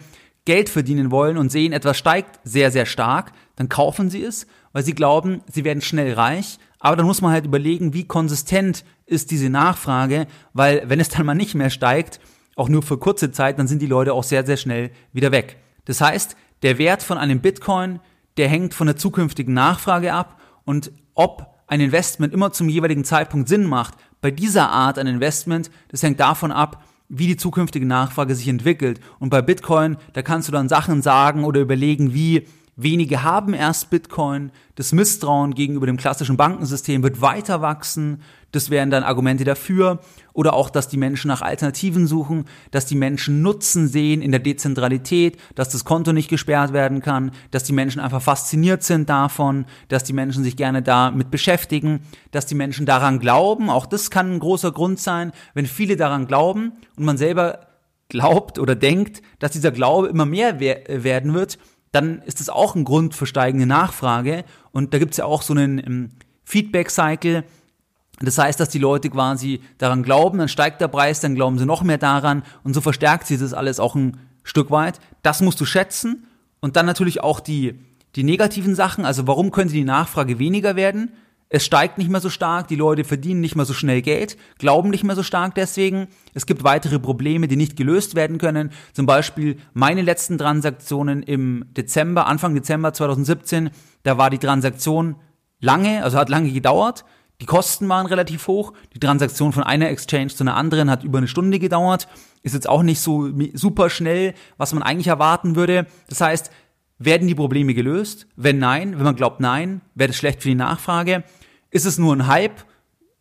Geld 0.45 0.69
verdienen 0.69 1.11
wollen 1.11 1.37
und 1.37 1.51
sehen, 1.51 1.73
etwas 1.73 1.97
steigt 1.97 2.39
sehr, 2.43 2.71
sehr 2.71 2.85
stark, 2.85 3.31
dann 3.55 3.69
kaufen 3.69 4.09
sie 4.09 4.23
es, 4.23 4.47
weil 4.73 4.83
sie 4.83 4.93
glauben, 4.93 5.41
sie 5.51 5.63
werden 5.63 5.81
schnell 5.81 6.13
reich. 6.13 6.57
Aber 6.79 6.95
dann 6.95 7.05
muss 7.05 7.21
man 7.21 7.31
halt 7.31 7.45
überlegen, 7.45 7.93
wie 7.93 8.07
konsistent 8.07 8.83
ist 9.05 9.29
diese 9.29 9.49
Nachfrage, 9.49 10.25
weil 10.53 10.83
wenn 10.87 10.99
es 10.99 11.09
dann 11.09 11.25
mal 11.25 11.35
nicht 11.35 11.53
mehr 11.53 11.69
steigt, 11.69 12.19
auch 12.55 12.69
nur 12.69 12.81
für 12.81 12.97
kurze 12.97 13.31
Zeit, 13.31 13.59
dann 13.59 13.67
sind 13.67 13.81
die 13.81 13.87
Leute 13.87 14.13
auch 14.13 14.23
sehr, 14.23 14.45
sehr 14.45 14.57
schnell 14.57 14.91
wieder 15.13 15.31
weg. 15.31 15.57
Das 15.85 16.01
heißt, 16.01 16.35
der 16.63 16.77
Wert 16.77 17.03
von 17.03 17.17
einem 17.17 17.39
Bitcoin, 17.39 17.99
der 18.37 18.47
hängt 18.47 18.73
von 18.73 18.87
der 18.87 18.95
zukünftigen 18.97 19.53
Nachfrage 19.53 20.13
ab 20.13 20.39
und 20.65 20.91
ob 21.13 21.51
ein 21.67 21.81
Investment 21.81 22.33
immer 22.33 22.51
zum 22.51 22.67
jeweiligen 22.67 23.03
Zeitpunkt 23.03 23.47
Sinn 23.47 23.65
macht, 23.65 23.95
bei 24.21 24.31
dieser 24.31 24.69
Art 24.69 24.99
an 24.99 25.07
Investment, 25.07 25.71
das 25.89 26.03
hängt 26.03 26.19
davon 26.19 26.51
ab, 26.51 26.83
wie 27.11 27.27
die 27.27 27.37
zukünftige 27.37 27.85
Nachfrage 27.85 28.35
sich 28.35 28.47
entwickelt. 28.47 29.01
Und 29.19 29.29
bei 29.29 29.41
Bitcoin, 29.41 29.97
da 30.13 30.21
kannst 30.21 30.47
du 30.47 30.51
dann 30.53 30.69
Sachen 30.69 31.01
sagen 31.01 31.43
oder 31.43 31.59
überlegen, 31.59 32.13
wie 32.13 32.47
Wenige 32.83 33.23
haben 33.23 33.53
erst 33.53 33.89
Bitcoin. 33.89 34.51
Das 34.75 34.91
Misstrauen 34.91 35.53
gegenüber 35.53 35.85
dem 35.85 35.97
klassischen 35.97 36.37
Bankensystem 36.37 37.03
wird 37.03 37.21
weiter 37.21 37.61
wachsen. 37.61 38.21
Das 38.51 38.69
wären 38.69 38.89
dann 38.89 39.03
Argumente 39.03 39.43
dafür. 39.43 39.99
Oder 40.33 40.53
auch, 40.53 40.69
dass 40.69 40.87
die 40.87 40.97
Menschen 40.97 41.27
nach 41.27 41.41
Alternativen 41.41 42.07
suchen, 42.07 42.45
dass 42.71 42.85
die 42.85 42.95
Menschen 42.95 43.41
Nutzen 43.41 43.87
sehen 43.87 44.21
in 44.21 44.31
der 44.31 44.39
Dezentralität, 44.39 45.37
dass 45.55 45.69
das 45.69 45.85
Konto 45.85 46.13
nicht 46.13 46.29
gesperrt 46.29 46.73
werden 46.73 47.01
kann, 47.01 47.31
dass 47.51 47.63
die 47.63 47.73
Menschen 47.73 47.99
einfach 47.99 48.21
fasziniert 48.21 48.83
sind 48.83 49.09
davon, 49.09 49.65
dass 49.87 50.03
die 50.03 50.13
Menschen 50.13 50.43
sich 50.43 50.55
gerne 50.55 50.81
damit 50.81 51.31
beschäftigen, 51.31 52.01
dass 52.31 52.45
die 52.45 52.55
Menschen 52.55 52.85
daran 52.85 53.19
glauben. 53.19 53.69
Auch 53.69 53.85
das 53.85 54.09
kann 54.09 54.31
ein 54.33 54.39
großer 54.39 54.71
Grund 54.71 54.99
sein, 54.99 55.31
wenn 55.53 55.65
viele 55.65 55.97
daran 55.97 56.27
glauben 56.27 56.73
und 56.95 57.05
man 57.05 57.17
selber 57.17 57.67
glaubt 58.11 58.59
oder 58.59 58.75
denkt, 58.75 59.21
dass 59.39 59.51
dieser 59.51 59.71
Glaube 59.71 60.07
immer 60.07 60.25
mehr 60.25 60.59
werden 60.59 61.33
wird, 61.33 61.57
dann 61.91 62.21
ist 62.21 62.39
das 62.39 62.49
auch 62.49 62.75
ein 62.75 62.83
Grund 62.83 63.15
für 63.15 63.25
steigende 63.25 63.65
Nachfrage. 63.65 64.45
Und 64.71 64.93
da 64.93 64.99
gibt's 64.99 65.17
ja 65.17 65.25
auch 65.25 65.41
so 65.41 65.53
einen 65.53 65.79
um, 65.79 66.09
Feedback-Cycle. 66.43 67.43
Das 68.19 68.37
heißt, 68.37 68.59
dass 68.59 68.69
die 68.69 68.79
Leute 68.79 69.09
quasi 69.09 69.61
daran 69.77 70.03
glauben, 70.03 70.37
dann 70.37 70.47
steigt 70.47 70.79
der 70.79 70.87
Preis, 70.87 71.21
dann 71.21 71.35
glauben 71.35 71.57
sie 71.57 71.65
noch 71.65 71.81
mehr 71.83 71.97
daran 71.97 72.43
und 72.63 72.73
so 72.73 72.81
verstärkt 72.81 73.25
sich 73.25 73.39
das 73.39 73.53
alles 73.53 73.79
auch 73.79 73.95
ein 73.95 74.17
Stück 74.43 74.69
weit. 74.69 74.99
Das 75.23 75.41
musst 75.41 75.59
du 75.59 75.65
schätzen. 75.65 76.27
Und 76.59 76.75
dann 76.75 76.85
natürlich 76.85 77.21
auch 77.21 77.39
die, 77.39 77.79
die 78.15 78.23
negativen 78.23 78.75
Sachen. 78.75 79.05
Also 79.05 79.25
warum 79.27 79.51
könnte 79.51 79.73
die 79.73 79.83
Nachfrage 79.83 80.37
weniger 80.37 80.75
werden? 80.75 81.11
Es 81.53 81.65
steigt 81.65 81.97
nicht 81.97 82.09
mehr 82.09 82.21
so 82.21 82.29
stark, 82.29 82.69
die 82.69 82.77
Leute 82.77 83.03
verdienen 83.03 83.41
nicht 83.41 83.57
mehr 83.57 83.65
so 83.65 83.73
schnell 83.73 84.01
Geld, 84.01 84.37
glauben 84.57 84.89
nicht 84.89 85.03
mehr 85.03 85.17
so 85.17 85.21
stark 85.21 85.53
deswegen. 85.53 86.07
Es 86.33 86.45
gibt 86.45 86.63
weitere 86.63 86.97
Probleme, 86.97 87.49
die 87.49 87.57
nicht 87.57 87.75
gelöst 87.75 88.15
werden 88.15 88.37
können. 88.37 88.71
Zum 88.93 89.05
Beispiel 89.05 89.57
meine 89.73 90.01
letzten 90.01 90.37
Transaktionen 90.37 91.23
im 91.23 91.65
Dezember, 91.71 92.25
Anfang 92.27 92.55
Dezember 92.55 92.93
2017, 92.93 93.69
da 94.03 94.17
war 94.17 94.29
die 94.29 94.37
Transaktion 94.37 95.17
lange, 95.59 96.05
also 96.05 96.17
hat 96.17 96.29
lange 96.29 96.51
gedauert. 96.51 97.03
Die 97.41 97.47
Kosten 97.47 97.89
waren 97.89 98.05
relativ 98.05 98.47
hoch. 98.47 98.71
Die 98.93 98.99
Transaktion 98.99 99.51
von 99.51 99.63
einer 99.63 99.89
Exchange 99.89 100.27
zu 100.27 100.45
einer 100.45 100.55
anderen 100.55 100.89
hat 100.89 101.03
über 101.03 101.17
eine 101.17 101.27
Stunde 101.27 101.59
gedauert. 101.59 102.07
Ist 102.43 102.53
jetzt 102.53 102.69
auch 102.69 102.81
nicht 102.81 103.01
so 103.01 103.29
super 103.55 103.89
schnell, 103.89 104.35
was 104.55 104.73
man 104.73 104.83
eigentlich 104.83 105.07
erwarten 105.07 105.57
würde. 105.57 105.85
Das 106.07 106.21
heißt, 106.21 106.49
werden 106.97 107.27
die 107.27 107.35
Probleme 107.35 107.73
gelöst? 107.73 108.27
Wenn 108.37 108.59
nein, 108.59 108.97
wenn 108.97 109.03
man 109.03 109.15
glaubt 109.17 109.41
nein, 109.41 109.81
wäre 109.95 110.07
das 110.07 110.15
schlecht 110.17 110.43
für 110.43 110.49
die 110.49 110.55
Nachfrage. 110.55 111.25
Ist 111.71 111.85
es 111.85 111.97
nur 111.97 112.15
ein 112.15 112.27
Hype? 112.27 112.65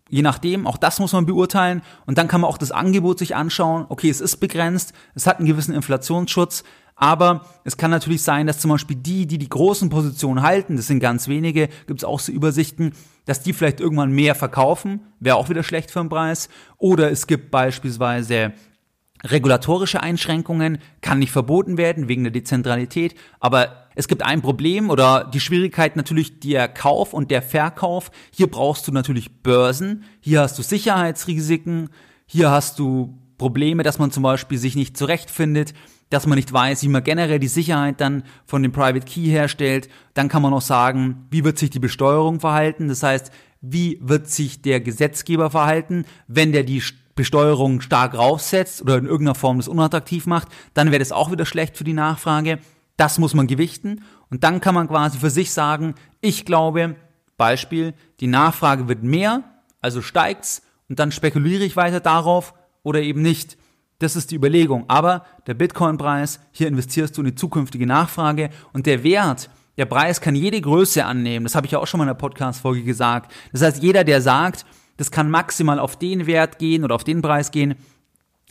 Je 0.09 0.23
nachdem, 0.23 0.67
auch 0.67 0.77
das 0.77 0.99
muss 0.99 1.13
man 1.13 1.25
beurteilen. 1.25 1.83
Und 2.05 2.19
dann 2.19 2.27
kann 2.27 2.41
man 2.41 2.51
auch 2.51 2.59
das 2.59 2.73
Angebot 2.73 3.21
sich 3.21 3.37
anschauen. 3.37 3.87
Okay, 3.89 4.11
es 4.11 4.21
ist 4.21 4.39
begrenzt, 4.39 4.93
es 5.15 5.27
hat 5.27 5.39
einen 5.39 5.47
gewissen 5.47 5.73
Inflationsschutz, 5.73 6.65
aber 6.97 7.47
es 7.65 7.79
kann 7.79 7.91
natürlich 7.91 8.23
sein, 8.23 8.47
dass 8.47 8.59
zum 8.59 8.73
Beispiel 8.73 8.97
die, 8.97 9.27
die 9.27 9.39
die 9.39 9.49
großen 9.49 9.89
Positionen 9.89 10.43
halten, 10.43 10.77
das 10.77 10.89
sind 10.89 11.01
ganz 11.01 11.29
wenige, 11.29 11.69
gibt 11.87 12.01
es 12.01 12.05
auch 12.05 12.21
so 12.21 12.31
Übersichten, 12.31 12.93
dass 13.25 13.43
die 13.43 13.55
vielleicht 13.55 13.81
irgendwann 13.81 14.11
mehr 14.11 14.35
verkaufen, 14.35 15.01
wäre 15.19 15.37
auch 15.37 15.49
wieder 15.49 15.63
schlecht 15.63 15.91
für 15.91 16.01
den 16.01 16.11
Preis. 16.11 16.51
Oder 16.77 17.11
es 17.11 17.27
gibt 17.27 17.51
beispielsweise 17.51 18.53
regulatorische 19.25 20.03
Einschränkungen, 20.03 20.79
kann 21.01 21.19
nicht 21.19 21.33
verboten 21.33 21.77
werden 21.77 22.09
wegen 22.09 22.25
der 22.25 22.33
Dezentralität, 22.33 23.15
aber 23.39 23.89
es 23.95 24.09
gibt 24.09 24.23
ein 24.23 24.41
Problem 24.41 24.89
oder 24.89 25.29
die 25.33 25.41
Schwierigkeit 25.41 25.97
natürlich 25.97 26.41
der 26.41 26.69
Kauf 26.69 27.13
und 27.13 27.31
der 27.31 27.43
Verkauf. 27.43 28.11
Hier 28.31 28.47
brauchst 28.47 28.87
du 28.89 28.93
natürlich 28.93 29.43
Börsen, 29.43 30.05
hier 30.21 30.41
hast 30.41 30.59
du 30.59 30.63
Sicherheitsrisiken, 30.63 31.91
hier 32.27 32.51
hast 32.51 32.79
du 32.79 33.19
Probleme, 33.37 33.83
dass 33.83 33.99
man 33.99 34.11
zum 34.11 34.23
Beispiel 34.23 34.59
sich 34.59 34.77
nicht 34.77 34.97
zurechtfindet, 34.97 35.75
dass 36.11 36.27
man 36.27 36.37
nicht 36.37 36.53
weiß, 36.53 36.83
wie 36.83 36.89
man 36.89 37.05
generell 37.05 37.39
die 37.39 37.49
Sicherheit 37.49 38.01
dann 38.01 38.25
von 38.45 38.63
dem 38.63 38.73
Private 38.73 39.07
Key 39.07 39.27
herstellt. 39.27 39.89
Dann 40.15 40.29
kann 40.29 40.43
man 40.43 40.51
noch 40.51 40.61
sagen, 40.61 41.27
wie 41.31 41.45
wird 41.45 41.59
sich 41.59 41.71
die 41.71 41.79
Besteuerung 41.79 42.41
verhalten? 42.41 42.89
Das 42.89 43.03
heißt, 43.03 43.31
wie 43.61 43.99
wird 44.03 44.29
sich 44.29 44.63
der 44.63 44.81
Gesetzgeber 44.81 45.51
verhalten, 45.51 46.05
wenn 46.27 46.53
der 46.53 46.65
die 46.65 46.83
Besteuerung 47.21 47.83
stark 47.83 48.17
raufsetzt 48.17 48.81
oder 48.81 48.97
in 48.97 49.05
irgendeiner 49.05 49.35
Form 49.35 49.59
das 49.59 49.69
unattraktiv 49.69 50.27
macht, 50.27 50.49
dann 50.73 50.91
wäre 50.91 51.01
das 51.01 51.13
auch 51.13 51.31
wieder 51.31 51.45
schlecht 51.45 51.77
für 51.77 51.85
die 51.85 51.93
Nachfrage. 51.93 52.59
Das 52.97 53.19
muss 53.19 53.35
man 53.35 53.47
gewichten 53.47 54.03
und 54.31 54.43
dann 54.43 54.61
kann 54.61 54.75
man 54.75 54.89
quasi 54.89 55.19
für 55.19 55.29
sich 55.29 55.53
sagen, 55.53 55.95
ich 56.23 56.47
glaube, 56.47 56.97
Beispiel, 57.37 57.93
die 58.21 58.27
Nachfrage 58.27 58.89
wird 58.89 59.03
mehr, 59.03 59.45
also 59.83 60.01
steigt's 60.01 60.63
und 60.89 60.99
dann 60.99 61.13
spekuliere 61.13 61.65
ich 61.65 61.77
weiter 61.77 62.01
darauf 62.01 62.55
oder 62.83 63.03
eben 63.03 63.21
nicht. 63.21 63.59
Das 63.99 64.17
ist 64.17 64.31
die 64.31 64.37
Überlegung. 64.37 64.87
Aber 64.89 65.27
der 65.47 65.53
Bitcoin-Preis, 65.55 66.41
hier 66.53 66.69
investierst 66.69 67.17
du 67.17 67.21
in 67.21 67.27
die 67.27 67.35
zukünftige 67.35 67.87
Nachfrage 67.87 68.49
und 68.73 68.87
der 68.87 69.03
Wert, 69.05 69.51
der 69.77 69.85
Preis 69.85 70.23
kann 70.23 70.35
jede 70.35 70.61
Größe 70.61 71.05
annehmen. 71.05 71.45
Das 71.45 71.55
habe 71.55 71.67
ich 71.67 71.73
ja 71.73 71.79
auch 71.79 71.87
schon 71.87 71.99
mal 71.99 72.05
in 72.05 72.09
der 72.09 72.15
Podcast-Folge 72.15 72.83
gesagt. 72.83 73.31
Das 73.53 73.63
heißt, 73.63 73.83
jeder, 73.83 74.05
der 74.05 74.23
sagt, 74.23 74.65
das 75.01 75.11
kann 75.11 75.31
maximal 75.31 75.79
auf 75.79 75.99
den 75.99 76.27
Wert 76.27 76.59
gehen 76.59 76.85
oder 76.85 76.95
auf 76.95 77.05
den 77.05 77.23
Preis 77.23 77.51
gehen, 77.51 77.75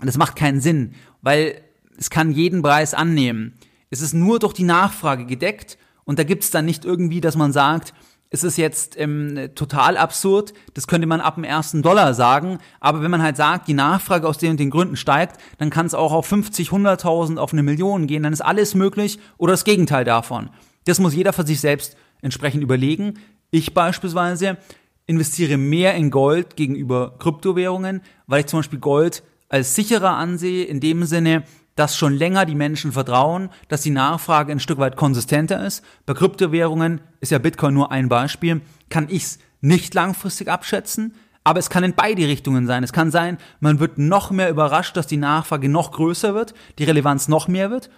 das 0.02 0.18
macht 0.18 0.36
keinen 0.36 0.62
Sinn, 0.62 0.96
weil 1.22 1.62
es 1.96 2.10
kann 2.10 2.32
jeden 2.32 2.64
Preis 2.64 2.96
annehmen. 2.96 3.54
Es 3.92 4.02
ist 4.02 4.16
nur 4.16 4.40
durch 4.40 4.54
die 4.54 4.64
Nachfrage 4.64 5.28
gedeckt 5.28 5.78
und 6.06 6.18
da 6.18 6.24
gibt 6.24 6.44
es 6.44 6.50
dann 6.50 6.66
nicht 6.66 6.86
irgendwie, 6.86 7.22
dass 7.22 7.36
man 7.36 7.52
sagt, 7.52 7.94
es 8.32 8.44
ist 8.44 8.58
jetzt 8.58 9.00
ähm, 9.00 9.52
total 9.54 9.96
absurd, 9.96 10.54
das 10.74 10.88
könnte 10.88 11.06
man 11.06 11.22
ab 11.22 11.36
dem 11.36 11.44
ersten 11.44 11.84
Dollar 11.84 12.16
sagen, 12.16 12.58
aber 12.80 13.04
wenn 13.04 13.12
man 13.12 13.22
halt 13.22 13.38
sagt, 13.38 13.68
die 13.68 13.76
Nachfrage 13.76 14.28
aus 14.28 14.40
den 14.40 14.50
und 14.50 14.60
den 14.60 14.72
Gründen 14.72 14.96
steigt, 14.96 15.40
dann 15.60 15.70
kann 15.70 15.86
es 15.86 15.94
auch 15.94 16.14
auf 16.14 16.26
50, 16.26 16.70
100.000, 16.70 17.38
auf 17.38 17.54
eine 17.54 17.62
Million 17.62 18.08
gehen, 18.08 18.24
dann 18.24 18.34
ist 18.34 18.42
alles 18.42 18.74
möglich 18.74 19.20
oder 19.38 19.54
das 19.54 19.66
Gegenteil 19.66 20.04
davon. 20.04 20.50
Das 20.86 21.00
muss 21.00 21.14
jeder 21.14 21.32
für 21.32 21.46
sich 21.46 21.60
selbst 21.60 21.96
entsprechend 22.24 22.64
überlegen. 22.64 23.20
Ich 23.52 23.76
beispielsweise 23.76 24.58
investiere 25.10 25.58
mehr 25.58 25.96
in 25.96 26.12
Gold 26.12 26.56
gegenüber 26.56 27.16
Kryptowährungen, 27.18 28.02
weil 28.28 28.42
ich 28.42 28.46
zum 28.46 28.60
Beispiel 28.60 28.78
Gold 28.78 29.24
als 29.50 29.74
sicherer 29.74 30.16
ansehe, 30.16 30.66
in 30.66 30.80
dem 30.80 31.04
Sinne, 31.04 31.44
dass 31.76 31.98
schon 31.98 32.14
länger 32.14 32.46
die 32.46 32.54
Menschen 32.54 32.92
vertrauen, 32.92 33.50
dass 33.70 33.82
die 33.82 33.90
Nachfrage 33.90 34.52
ein 34.52 34.60
Stück 34.60 34.78
weit 34.78 34.98
konsistenter 34.98 35.66
ist. 35.66 35.84
Bei 36.06 36.14
Kryptowährungen 36.14 37.02
ist 37.22 37.32
ja 37.32 37.40
Bitcoin 37.40 37.74
nur 37.74 37.92
ein 37.92 38.08
Beispiel, 38.08 38.62
kann 38.90 39.08
ich 39.10 39.24
es 39.24 39.40
nicht 39.62 39.96
langfristig 39.96 40.48
abschätzen, 40.48 41.16
aber 41.44 41.58
es 41.58 41.72
kann 41.72 41.84
in 41.84 41.96
beide 41.96 42.28
Richtungen 42.28 42.68
sein. 42.68 42.84
Es 42.84 42.94
kann 42.94 43.10
sein, 43.10 43.40
man 43.62 43.80
wird 43.80 43.98
noch 43.98 44.30
mehr 44.30 44.52
überrascht, 44.52 44.96
dass 44.96 45.08
die 45.08 45.18
Nachfrage 45.18 45.70
noch 45.70 45.92
größer 45.92 46.36
wird, 46.36 46.54
die 46.78 46.84
Relevanz 46.84 47.28
noch 47.28 47.48
mehr 47.48 47.72
wird, 47.72 47.90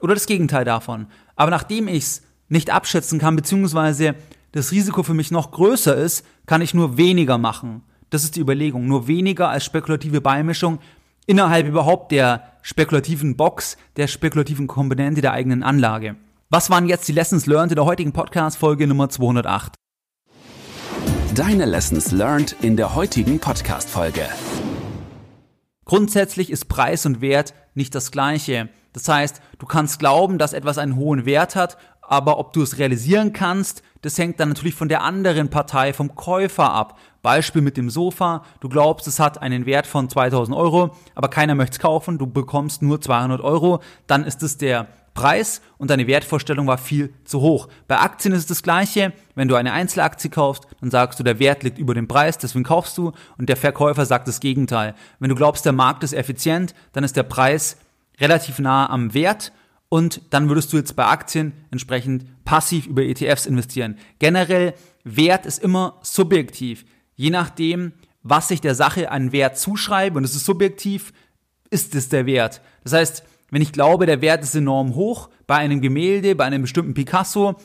oder 0.00 0.14
das 0.14 0.26
Gegenteil 0.26 0.64
davon. 0.64 1.08
Aber 1.36 1.50
nachdem 1.50 1.88
ich 1.88 2.04
es 2.04 2.22
nicht 2.48 2.70
abschätzen 2.70 3.18
kann, 3.18 3.36
beziehungsweise 3.36 4.14
das 4.54 4.70
Risiko 4.70 5.02
für 5.02 5.14
mich 5.14 5.32
noch 5.32 5.50
größer 5.50 5.96
ist, 5.96 6.24
kann 6.46 6.62
ich 6.62 6.74
nur 6.74 6.96
weniger 6.96 7.38
machen. 7.38 7.82
Das 8.10 8.22
ist 8.22 8.36
die 8.36 8.40
Überlegung. 8.40 8.86
Nur 8.86 9.08
weniger 9.08 9.48
als 9.48 9.64
spekulative 9.64 10.20
Beimischung 10.20 10.78
innerhalb 11.26 11.66
überhaupt 11.66 12.12
der 12.12 12.52
spekulativen 12.62 13.36
Box, 13.36 13.76
der 13.96 14.06
spekulativen 14.06 14.68
Komponente 14.68 15.20
der 15.20 15.32
eigenen 15.32 15.64
Anlage. 15.64 16.14
Was 16.50 16.70
waren 16.70 16.86
jetzt 16.86 17.08
die 17.08 17.12
Lessons 17.12 17.46
learned 17.46 17.72
in 17.72 17.76
der 17.76 17.84
heutigen 17.84 18.12
Podcast-Folge 18.12 18.86
Nummer 18.86 19.08
208? 19.08 19.74
Deine 21.34 21.64
Lessons 21.64 22.12
learned 22.12 22.54
in 22.60 22.76
der 22.76 22.94
heutigen 22.94 23.40
Podcast-Folge. 23.40 24.28
Grundsätzlich 25.84 26.50
ist 26.50 26.66
Preis 26.68 27.06
und 27.06 27.20
Wert 27.20 27.54
nicht 27.74 27.92
das 27.96 28.12
gleiche. 28.12 28.68
Das 28.92 29.08
heißt, 29.08 29.42
du 29.58 29.66
kannst 29.66 29.98
glauben, 29.98 30.38
dass 30.38 30.52
etwas 30.52 30.78
einen 30.78 30.94
hohen 30.94 31.26
Wert 31.26 31.56
hat, 31.56 31.76
aber 32.08 32.38
ob 32.38 32.52
du 32.52 32.62
es 32.62 32.78
realisieren 32.78 33.32
kannst, 33.32 33.82
das 34.02 34.18
hängt 34.18 34.38
dann 34.38 34.50
natürlich 34.50 34.74
von 34.74 34.88
der 34.88 35.02
anderen 35.02 35.48
Partei, 35.48 35.92
vom 35.92 36.14
Käufer 36.14 36.70
ab. 36.70 36.98
Beispiel 37.22 37.62
mit 37.62 37.78
dem 37.78 37.88
Sofa. 37.88 38.44
Du 38.60 38.68
glaubst, 38.68 39.06
es 39.06 39.18
hat 39.18 39.40
einen 39.40 39.64
Wert 39.64 39.86
von 39.86 40.10
2000 40.10 40.54
Euro, 40.56 40.94
aber 41.14 41.28
keiner 41.28 41.54
möchte 41.54 41.76
es 41.76 41.78
kaufen. 41.78 42.18
Du 42.18 42.26
bekommst 42.26 42.82
nur 42.82 43.00
200 43.00 43.40
Euro. 43.40 43.80
Dann 44.06 44.24
ist 44.24 44.42
es 44.42 44.58
der 44.58 44.88
Preis 45.14 45.62
und 45.78 45.90
deine 45.90 46.06
Wertvorstellung 46.06 46.66
war 46.66 46.76
viel 46.76 47.14
zu 47.24 47.40
hoch. 47.40 47.68
Bei 47.86 47.98
Aktien 48.00 48.34
ist 48.34 48.40
es 48.40 48.46
das 48.46 48.62
Gleiche. 48.62 49.12
Wenn 49.34 49.48
du 49.48 49.54
eine 49.54 49.72
Einzelaktie 49.72 50.28
kaufst, 50.28 50.66
dann 50.80 50.90
sagst 50.90 51.18
du, 51.18 51.24
der 51.24 51.38
Wert 51.38 51.62
liegt 51.62 51.78
über 51.78 51.94
dem 51.94 52.08
Preis, 52.08 52.36
deswegen 52.36 52.64
kaufst 52.64 52.98
du 52.98 53.12
und 53.38 53.48
der 53.48 53.56
Verkäufer 53.56 54.04
sagt 54.04 54.28
das 54.28 54.40
Gegenteil. 54.40 54.94
Wenn 55.20 55.30
du 55.30 55.36
glaubst, 55.36 55.64
der 55.64 55.72
Markt 55.72 56.02
ist 56.02 56.12
effizient, 56.12 56.74
dann 56.92 57.04
ist 57.04 57.16
der 57.16 57.22
Preis 57.22 57.78
relativ 58.20 58.58
nah 58.58 58.90
am 58.90 59.14
Wert 59.14 59.52
und 59.88 60.22
dann 60.30 60.48
würdest 60.48 60.72
du 60.72 60.76
jetzt 60.76 60.96
bei 60.96 61.04
Aktien 61.06 61.52
entsprechend 61.70 62.26
passiv 62.44 62.86
über 62.86 63.02
ETFs 63.02 63.46
investieren. 63.46 63.96
Generell, 64.18 64.74
Wert 65.04 65.46
ist 65.46 65.62
immer 65.62 65.98
subjektiv. 66.02 66.84
Je 67.14 67.30
nachdem, 67.30 67.92
was 68.22 68.50
ich 68.50 68.60
der 68.60 68.74
Sache 68.74 69.10
an 69.10 69.32
Wert 69.32 69.58
zuschreibe, 69.58 70.18
und 70.18 70.24
es 70.24 70.34
ist 70.34 70.46
subjektiv, 70.46 71.12
ist 71.70 71.94
es 71.94 72.08
der 72.08 72.26
Wert. 72.26 72.60
Das 72.82 72.92
heißt, 72.92 73.24
wenn 73.50 73.62
ich 73.62 73.72
glaube, 73.72 74.06
der 74.06 74.20
Wert 74.20 74.42
ist 74.42 74.54
enorm 74.54 74.94
hoch 74.94 75.28
bei 75.46 75.56
einem 75.56 75.80
Gemälde, 75.80 76.34
bei 76.34 76.44
einem 76.44 76.62
bestimmten 76.62 76.94
Picasso, 76.94 77.56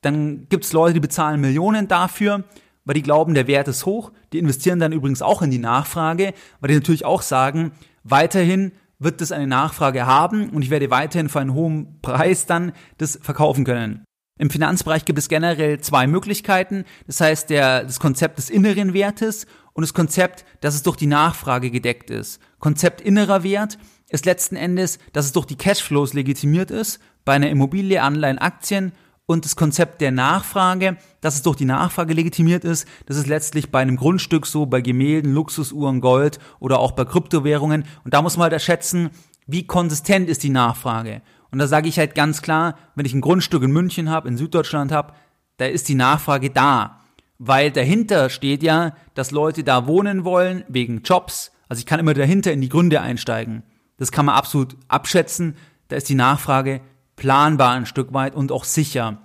dann 0.00 0.46
gibt 0.48 0.64
es 0.64 0.72
Leute, 0.72 0.94
die 0.94 1.00
bezahlen 1.00 1.40
Millionen 1.40 1.88
dafür, 1.88 2.44
weil 2.84 2.94
die 2.94 3.02
glauben, 3.02 3.34
der 3.34 3.46
Wert 3.46 3.68
ist 3.68 3.86
hoch. 3.86 4.12
Die 4.32 4.38
investieren 4.38 4.78
dann 4.78 4.92
übrigens 4.92 5.22
auch 5.22 5.42
in 5.42 5.50
die 5.50 5.58
Nachfrage, 5.58 6.34
weil 6.60 6.68
die 6.68 6.74
natürlich 6.74 7.04
auch 7.04 7.22
sagen, 7.22 7.72
weiterhin 8.04 8.72
wird 8.98 9.20
es 9.20 9.32
eine 9.32 9.46
Nachfrage 9.46 10.06
haben 10.06 10.50
und 10.50 10.62
ich 10.62 10.70
werde 10.70 10.90
weiterhin 10.90 11.28
für 11.28 11.40
einen 11.40 11.54
hohen 11.54 12.00
Preis 12.02 12.46
dann 12.46 12.72
das 12.98 13.18
verkaufen 13.22 13.64
können. 13.64 14.04
Im 14.38 14.50
Finanzbereich 14.50 15.04
gibt 15.04 15.18
es 15.18 15.28
generell 15.28 15.80
zwei 15.80 16.06
Möglichkeiten. 16.06 16.84
Das 17.06 17.20
heißt, 17.20 17.50
der, 17.50 17.82
das 17.82 17.98
Konzept 17.98 18.38
des 18.38 18.50
inneren 18.50 18.94
Wertes 18.94 19.46
und 19.72 19.82
das 19.82 19.94
Konzept, 19.94 20.44
dass 20.60 20.74
es 20.74 20.84
durch 20.84 20.96
die 20.96 21.06
Nachfrage 21.06 21.70
gedeckt 21.70 22.10
ist. 22.10 22.40
Konzept 22.60 23.00
innerer 23.00 23.42
Wert 23.42 23.78
ist 24.10 24.26
letzten 24.26 24.56
Endes, 24.56 24.98
dass 25.12 25.26
es 25.26 25.32
durch 25.32 25.46
die 25.46 25.56
Cashflows 25.56 26.14
legitimiert 26.14 26.70
ist, 26.70 27.00
bei 27.24 27.34
einer 27.34 27.50
Immobilie, 27.50 28.00
Anleihen, 28.00 28.38
Aktien 28.38 28.92
und 29.28 29.44
das 29.44 29.56
Konzept 29.56 30.00
der 30.00 30.10
Nachfrage, 30.10 30.96
dass 31.20 31.34
es 31.34 31.42
durch 31.42 31.56
die 31.56 31.66
Nachfrage 31.66 32.14
legitimiert 32.14 32.64
ist, 32.64 32.88
das 33.04 33.18
ist 33.18 33.26
letztlich 33.26 33.70
bei 33.70 33.80
einem 33.80 33.96
Grundstück 33.96 34.46
so, 34.46 34.64
bei 34.64 34.80
Gemälden, 34.80 35.34
Luxusuhren, 35.34 36.00
Gold 36.00 36.38
oder 36.60 36.78
auch 36.78 36.92
bei 36.92 37.04
Kryptowährungen. 37.04 37.84
Und 38.04 38.14
da 38.14 38.22
muss 38.22 38.38
man 38.38 38.44
halt 38.44 38.54
erschätzen, 38.54 39.10
wie 39.46 39.66
konsistent 39.66 40.30
ist 40.30 40.44
die 40.44 40.48
Nachfrage. 40.48 41.20
Und 41.50 41.58
da 41.58 41.66
sage 41.66 41.90
ich 41.90 41.98
halt 41.98 42.14
ganz 42.14 42.40
klar, 42.40 42.78
wenn 42.94 43.04
ich 43.04 43.12
ein 43.12 43.20
Grundstück 43.20 43.62
in 43.62 43.70
München 43.70 44.08
habe, 44.08 44.28
in 44.28 44.38
Süddeutschland 44.38 44.92
habe, 44.92 45.12
da 45.58 45.66
ist 45.66 45.90
die 45.90 45.94
Nachfrage 45.94 46.48
da. 46.48 47.00
Weil 47.38 47.70
dahinter 47.70 48.30
steht 48.30 48.62
ja, 48.62 48.94
dass 49.12 49.30
Leute 49.30 49.62
da 49.62 49.86
wohnen 49.86 50.24
wollen, 50.24 50.64
wegen 50.68 51.02
Jobs. 51.02 51.52
Also 51.68 51.80
ich 51.80 51.86
kann 51.86 52.00
immer 52.00 52.14
dahinter 52.14 52.50
in 52.50 52.62
die 52.62 52.70
Gründe 52.70 53.02
einsteigen. 53.02 53.62
Das 53.98 54.10
kann 54.10 54.24
man 54.24 54.36
absolut 54.36 54.74
abschätzen. 54.88 55.54
Da 55.88 55.96
ist 55.96 56.08
die 56.08 56.14
Nachfrage 56.14 56.80
planbar 57.18 57.72
ein 57.72 57.86
Stück 57.86 58.14
weit 58.14 58.34
und 58.34 58.50
auch 58.50 58.64
sicher. 58.64 59.18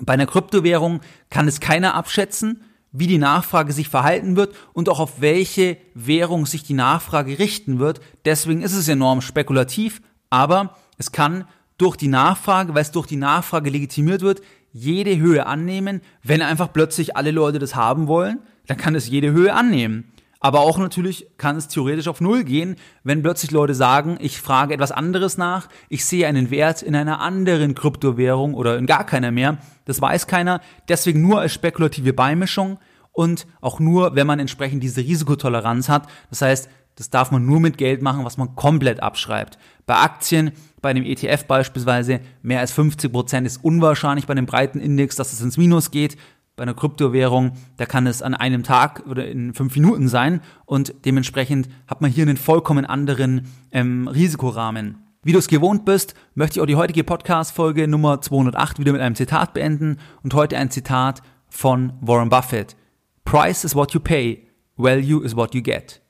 Bei 0.00 0.14
einer 0.14 0.26
Kryptowährung 0.26 1.00
kann 1.28 1.48
es 1.48 1.60
keiner 1.60 1.94
abschätzen, 1.94 2.62
wie 2.92 3.06
die 3.06 3.18
Nachfrage 3.18 3.72
sich 3.72 3.88
verhalten 3.88 4.36
wird 4.36 4.54
und 4.72 4.88
auch 4.88 5.00
auf 5.00 5.20
welche 5.20 5.76
Währung 5.94 6.46
sich 6.46 6.62
die 6.62 6.74
Nachfrage 6.74 7.38
richten 7.38 7.78
wird. 7.78 8.00
Deswegen 8.24 8.62
ist 8.62 8.74
es 8.74 8.88
enorm 8.88 9.20
spekulativ, 9.20 10.00
aber 10.30 10.76
es 10.96 11.12
kann 11.12 11.44
durch 11.76 11.96
die 11.96 12.08
Nachfrage, 12.08 12.74
weil 12.74 12.82
es 12.82 12.92
durch 12.92 13.06
die 13.06 13.16
Nachfrage 13.16 13.68
legitimiert 13.68 14.22
wird, 14.22 14.40
jede 14.72 15.18
Höhe 15.18 15.46
annehmen. 15.46 16.00
Wenn 16.22 16.40
einfach 16.40 16.72
plötzlich 16.72 17.16
alle 17.16 17.32
Leute 17.32 17.58
das 17.58 17.74
haben 17.74 18.06
wollen, 18.06 18.38
dann 18.66 18.78
kann 18.78 18.94
es 18.94 19.08
jede 19.08 19.32
Höhe 19.32 19.52
annehmen. 19.52 20.12
Aber 20.40 20.60
auch 20.60 20.78
natürlich 20.78 21.26
kann 21.38 21.56
es 21.56 21.68
theoretisch 21.68 22.08
auf 22.08 22.20
Null 22.20 22.44
gehen, 22.44 22.76
wenn 23.04 23.22
plötzlich 23.22 23.50
Leute 23.50 23.74
sagen, 23.74 24.18
ich 24.20 24.40
frage 24.40 24.74
etwas 24.74 24.92
anderes 24.92 25.38
nach, 25.38 25.68
ich 25.88 26.04
sehe 26.04 26.26
einen 26.26 26.50
Wert 26.50 26.82
in 26.82 26.94
einer 26.94 27.20
anderen 27.20 27.74
Kryptowährung 27.74 28.54
oder 28.54 28.76
in 28.76 28.86
gar 28.86 29.04
keiner 29.04 29.30
mehr. 29.30 29.58
Das 29.86 30.00
weiß 30.00 30.26
keiner. 30.26 30.60
Deswegen 30.88 31.22
nur 31.22 31.40
als 31.40 31.54
spekulative 31.54 32.12
Beimischung 32.12 32.78
und 33.12 33.46
auch 33.60 33.80
nur, 33.80 34.14
wenn 34.14 34.26
man 34.26 34.38
entsprechend 34.38 34.82
diese 34.82 35.00
Risikotoleranz 35.00 35.88
hat. 35.88 36.06
Das 36.28 36.42
heißt, 36.42 36.68
das 36.96 37.10
darf 37.10 37.30
man 37.30 37.44
nur 37.44 37.60
mit 37.60 37.78
Geld 37.78 38.02
machen, 38.02 38.24
was 38.24 38.36
man 38.36 38.54
komplett 38.56 39.02
abschreibt. 39.02 39.58
Bei 39.84 39.96
Aktien, 39.96 40.52
bei 40.80 40.90
einem 40.90 41.04
ETF 41.04 41.44
beispielsweise, 41.44 42.20
mehr 42.42 42.60
als 42.60 42.72
50 42.72 43.12
Prozent 43.12 43.46
ist 43.46 43.62
unwahrscheinlich 43.62 44.26
bei 44.26 44.32
einem 44.32 44.46
breiten 44.46 44.80
Index, 44.80 45.16
dass 45.16 45.32
es 45.32 45.40
ins 45.40 45.56
Minus 45.56 45.90
geht 45.90 46.16
bei 46.56 46.62
einer 46.62 46.74
Kryptowährung, 46.74 47.52
da 47.76 47.86
kann 47.86 48.06
es 48.06 48.22
an 48.22 48.34
einem 48.34 48.62
Tag 48.62 49.04
oder 49.08 49.28
in 49.28 49.54
fünf 49.54 49.76
Minuten 49.76 50.08
sein 50.08 50.40
und 50.64 50.94
dementsprechend 51.04 51.68
hat 51.86 52.00
man 52.00 52.10
hier 52.10 52.24
einen 52.24 52.38
vollkommen 52.38 52.86
anderen 52.86 53.46
ähm, 53.72 54.08
Risikorahmen. 54.08 55.02
Wie 55.22 55.32
du 55.32 55.38
es 55.38 55.48
gewohnt 55.48 55.84
bist, 55.84 56.14
möchte 56.34 56.58
ich 56.58 56.62
auch 56.62 56.66
die 56.66 56.76
heutige 56.76 57.04
Podcast-Folge 57.04 57.88
Nummer 57.88 58.20
208 58.20 58.78
wieder 58.78 58.92
mit 58.92 59.00
einem 59.00 59.14
Zitat 59.14 59.54
beenden 59.54 59.98
und 60.22 60.34
heute 60.34 60.56
ein 60.56 60.70
Zitat 60.70 61.22
von 61.48 61.92
Warren 62.00 62.30
Buffett. 62.30 62.76
Price 63.24 63.64
is 63.64 63.74
what 63.74 63.92
you 63.92 64.00
pay, 64.00 64.46
value 64.76 65.22
is 65.22 65.36
what 65.36 65.54
you 65.54 65.62
get. 65.62 66.00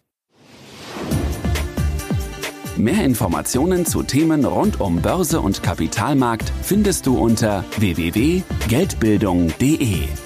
Mehr 2.76 3.04
Informationen 3.04 3.86
zu 3.86 4.02
Themen 4.02 4.44
rund 4.44 4.82
um 4.82 5.00
Börse 5.00 5.40
und 5.40 5.62
Kapitalmarkt 5.62 6.52
findest 6.62 7.06
du 7.06 7.18
unter 7.18 7.64
www.geldbildung.de. 7.78 10.25